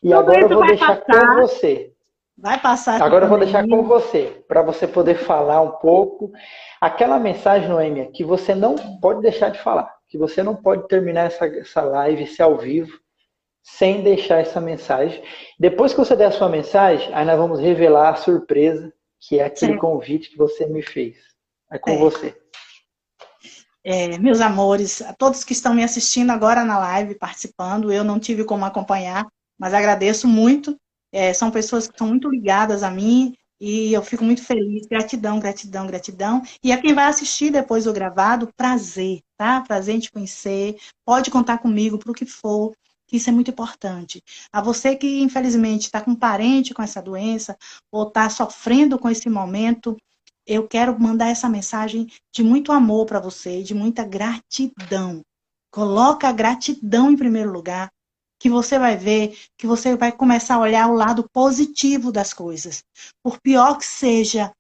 [0.03, 1.29] E Tudo agora eu vou deixar passar.
[1.29, 1.93] com você.
[2.37, 3.03] Vai passar.
[3.03, 6.33] Agora eu vou deixar com você, para você poder falar um pouco.
[6.81, 11.27] Aquela mensagem, Noêmia, que você não pode deixar de falar, que você não pode terminar
[11.27, 12.99] essa, essa live, se ao vivo,
[13.63, 15.23] sem deixar essa mensagem.
[15.59, 19.45] Depois que você der a sua mensagem, aí nós vamos revelar a surpresa, que é
[19.45, 19.79] aquele Sim.
[19.79, 21.17] convite que você me fez.
[21.71, 21.97] É com é.
[21.99, 22.37] você.
[23.83, 28.19] É, meus amores, a todos que estão me assistindo agora na live, participando, eu não
[28.19, 29.27] tive como acompanhar,
[29.59, 30.77] mas agradeço muito.
[31.13, 34.87] É, são pessoas que são muito ligadas a mim e eu fico muito feliz.
[34.87, 36.43] Gratidão, gratidão, gratidão.
[36.63, 39.61] E a quem vai assistir depois o gravado, prazer, tá?
[39.63, 40.77] Prazer em te conhecer.
[41.05, 42.75] Pode contar comigo para o que for
[43.17, 44.23] isso é muito importante.
[44.53, 47.57] A você que, infelizmente, está com um parente com essa doença
[47.91, 49.97] ou está sofrendo com esse momento,
[50.47, 55.23] eu quero mandar essa mensagem de muito amor para você, de muita gratidão.
[55.71, 57.91] Coloca a gratidão em primeiro lugar,
[58.41, 62.83] que você vai ver que você vai começar a olhar o lado positivo das coisas.
[63.23, 64.53] Por pior que seja,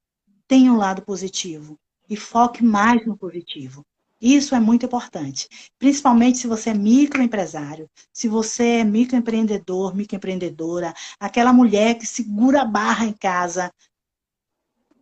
[0.46, 1.76] tenha um lado positivo
[2.08, 3.84] e foque mais no positivo.
[4.20, 5.48] Isso é muito importante,
[5.78, 12.66] principalmente se você é microempresário, se você é microempreendedor, microempreendedora, aquela mulher que segura a
[12.66, 13.72] barra em casa.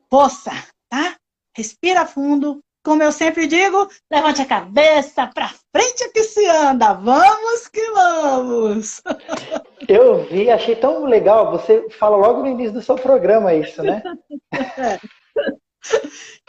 [0.09, 0.53] Poça,
[0.89, 1.17] tá?
[1.57, 2.63] Respira fundo.
[2.85, 6.95] Como eu sempre digo, levante a cabeça para frente que se anda.
[6.95, 9.03] Vamos que vamos.
[9.89, 11.51] Eu vi, achei tão legal.
[11.51, 14.03] Você fala logo no início do seu programa isso, né?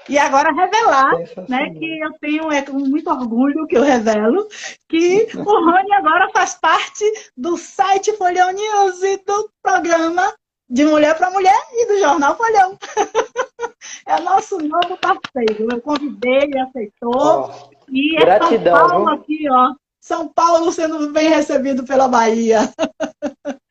[0.07, 1.13] E agora revelar,
[1.47, 4.47] né, que eu tenho é, com muito orgulho que eu revelo,
[4.88, 7.05] que o Rony agora faz parte
[7.38, 10.34] do site Folhão News e do programa
[10.67, 12.77] de Mulher para Mulher e do Jornal Folhão.
[14.07, 15.67] é nosso novo parceiro.
[15.71, 17.51] Eu convidei, ele aceitou.
[17.51, 19.73] Oh, e é gratidão, São Paulo aqui, ó.
[19.99, 22.61] São Paulo sendo bem recebido pela Bahia.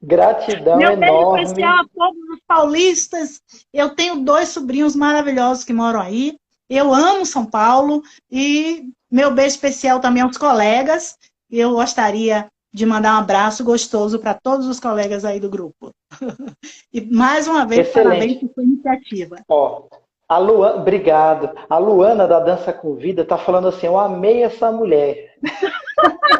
[0.00, 1.38] Gratidão Meu enorme.
[1.38, 3.40] beijo especial a todos os paulistas.
[3.72, 6.36] Eu tenho dois sobrinhos maravilhosos que moram aí.
[6.70, 11.16] Eu amo São Paulo e meu beijo especial também aos colegas.
[11.50, 15.90] Eu gostaria de mandar um abraço gostoso para todos os colegas aí do grupo.
[16.92, 18.08] e mais uma vez, Excelente.
[18.08, 19.36] parabéns por sua iniciativa.
[19.48, 19.88] Ó,
[20.28, 21.50] a Luana, obrigado.
[21.68, 25.34] A Luana da Dança com Vida está falando assim: eu amei essa mulher.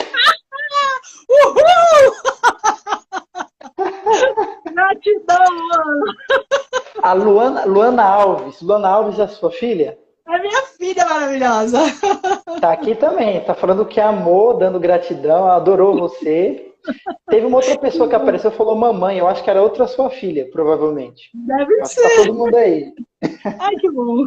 [1.30, 1.58] Uhul!
[4.72, 6.14] Gratidão, Luana.
[7.02, 8.60] A Luana, Luana Alves.
[8.60, 9.98] Luana Alves é a sua filha?
[10.28, 11.78] É minha filha maravilhosa.
[12.60, 16.66] Tá aqui também, tá falando que amou, dando gratidão, adorou você.
[17.28, 20.10] Teve uma outra pessoa que apareceu e falou mamãe, eu acho que era outra sua
[20.10, 21.30] filha, provavelmente.
[21.34, 22.02] Deve acho ser.
[22.02, 22.92] Que tá todo mundo aí.
[23.58, 24.24] Ai, que bom.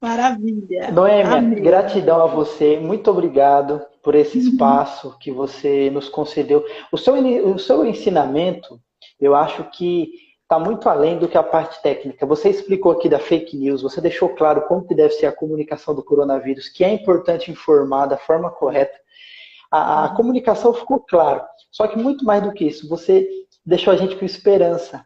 [0.00, 0.90] Maravilha.
[1.36, 1.62] Amém.
[1.62, 4.44] gratidão a você, muito obrigado por esse uhum.
[4.44, 6.64] espaço que você nos concedeu.
[6.90, 7.14] O seu,
[7.46, 8.80] o seu ensinamento,
[9.20, 10.10] eu acho que
[10.42, 12.26] está muito além do que a parte técnica.
[12.26, 15.94] Você explicou aqui da fake news, você deixou claro como que deve ser a comunicação
[15.94, 18.98] do coronavírus, que é importante informar da forma correta.
[19.70, 21.42] A, a comunicação ficou claro.
[21.70, 23.28] Só que muito mais do que isso, você
[23.64, 25.04] deixou a gente com esperança.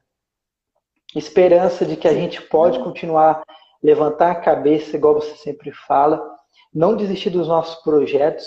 [1.14, 3.42] Esperança de que a gente pode continuar
[3.84, 6.18] levantar a cabeça, igual você sempre fala,
[6.72, 8.46] não desistir dos nossos projetos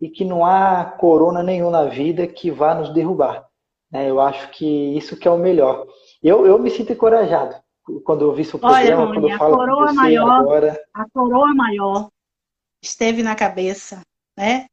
[0.00, 3.44] e que não há corona nenhum na vida que vá nos derrubar.
[3.90, 4.08] Né?
[4.08, 4.64] Eu acho que
[4.96, 5.84] isso que é o melhor.
[6.22, 7.56] Eu, eu me sinto encorajado
[8.04, 10.84] quando eu vi seu programa, Olha, quando eu falo com você maior, agora.
[10.94, 12.08] A coroa maior
[12.80, 14.00] esteve na cabeça,
[14.36, 14.66] né,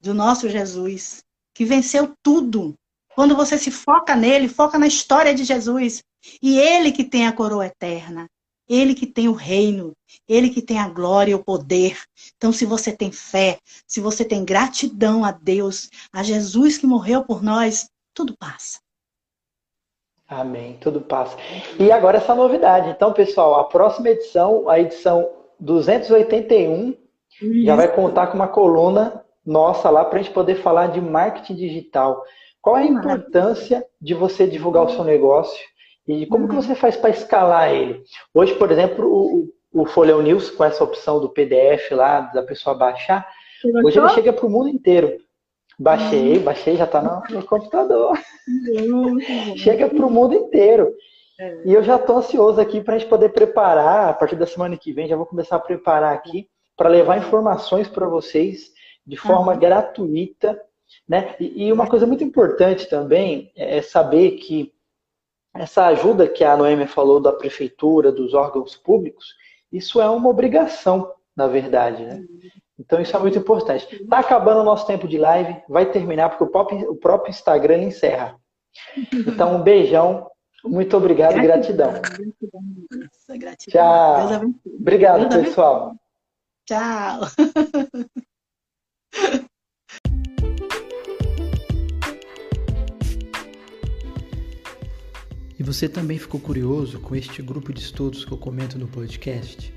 [0.00, 1.22] do nosso Jesus,
[1.54, 2.74] que venceu tudo.
[3.14, 6.02] Quando você se foca nele, foca na história de Jesus.
[6.42, 8.26] E ele que tem a coroa eterna.
[8.68, 9.92] Ele que tem o reino,
[10.28, 11.96] ele que tem a glória e o poder.
[12.36, 17.24] Então, se você tem fé, se você tem gratidão a Deus, a Jesus que morreu
[17.24, 18.80] por nós, tudo passa.
[20.28, 21.38] Amém, tudo passa.
[21.78, 22.90] E agora essa novidade.
[22.90, 26.94] Então, pessoal, a próxima edição, a edição 281,
[27.40, 27.64] Isso.
[27.64, 31.54] já vai contar com uma coluna nossa lá para a gente poder falar de marketing
[31.54, 32.22] digital.
[32.60, 35.58] Qual é a importância de você divulgar o seu negócio
[36.08, 36.48] e como uhum.
[36.48, 38.02] que você faz para escalar ele?
[38.32, 42.74] Hoje, por exemplo, o, o Folhão News, com essa opção do PDF lá, da pessoa
[42.74, 43.28] baixar,
[43.84, 45.18] hoje ele chega para o mundo inteiro.
[45.78, 46.42] Baixei, uhum.
[46.42, 48.18] baixei, já está no, no, computador.
[48.48, 49.18] Uhum.
[49.56, 50.92] chega para o mundo inteiro.
[51.38, 51.62] É.
[51.66, 54.76] E eu já estou ansioso aqui para a gente poder preparar, a partir da semana
[54.76, 58.72] que vem, já vou começar a preparar aqui para levar informações para vocês
[59.06, 59.58] de forma uhum.
[59.58, 60.58] gratuita.
[61.06, 61.34] Né?
[61.38, 64.72] E, e, uma coisa muito importante também é saber que
[65.54, 69.34] essa ajuda que a Noêmia falou da prefeitura, dos órgãos públicos,
[69.72, 72.04] isso é uma obrigação, na verdade.
[72.04, 72.24] Né?
[72.78, 73.86] Então isso é muito importante.
[73.94, 77.82] Está acabando o nosso tempo de live, vai terminar, porque o próprio, o próprio Instagram
[77.82, 78.38] encerra.
[79.12, 80.30] Então, um beijão,
[80.64, 82.62] muito obrigado gratidão, e gratidão.
[83.28, 83.38] Gratidão.
[83.38, 84.38] gratidão.
[84.38, 84.54] Tchau.
[84.78, 85.94] Obrigado, pessoal.
[86.66, 87.20] Tchau.
[95.68, 99.70] você também ficou curioso com este grupo de estudos que eu comento no podcast?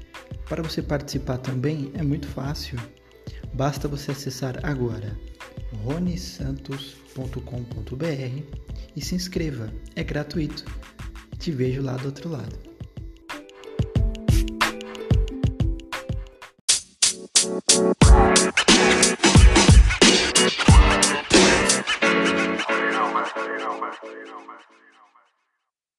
[0.47, 2.79] Para você participar também é muito fácil.
[3.53, 5.19] Basta você acessar agora
[5.83, 8.43] ronesantos.com.br
[8.95, 9.69] e se inscreva.
[9.93, 10.63] É gratuito.
[11.37, 12.57] Te vejo lá do outro lado.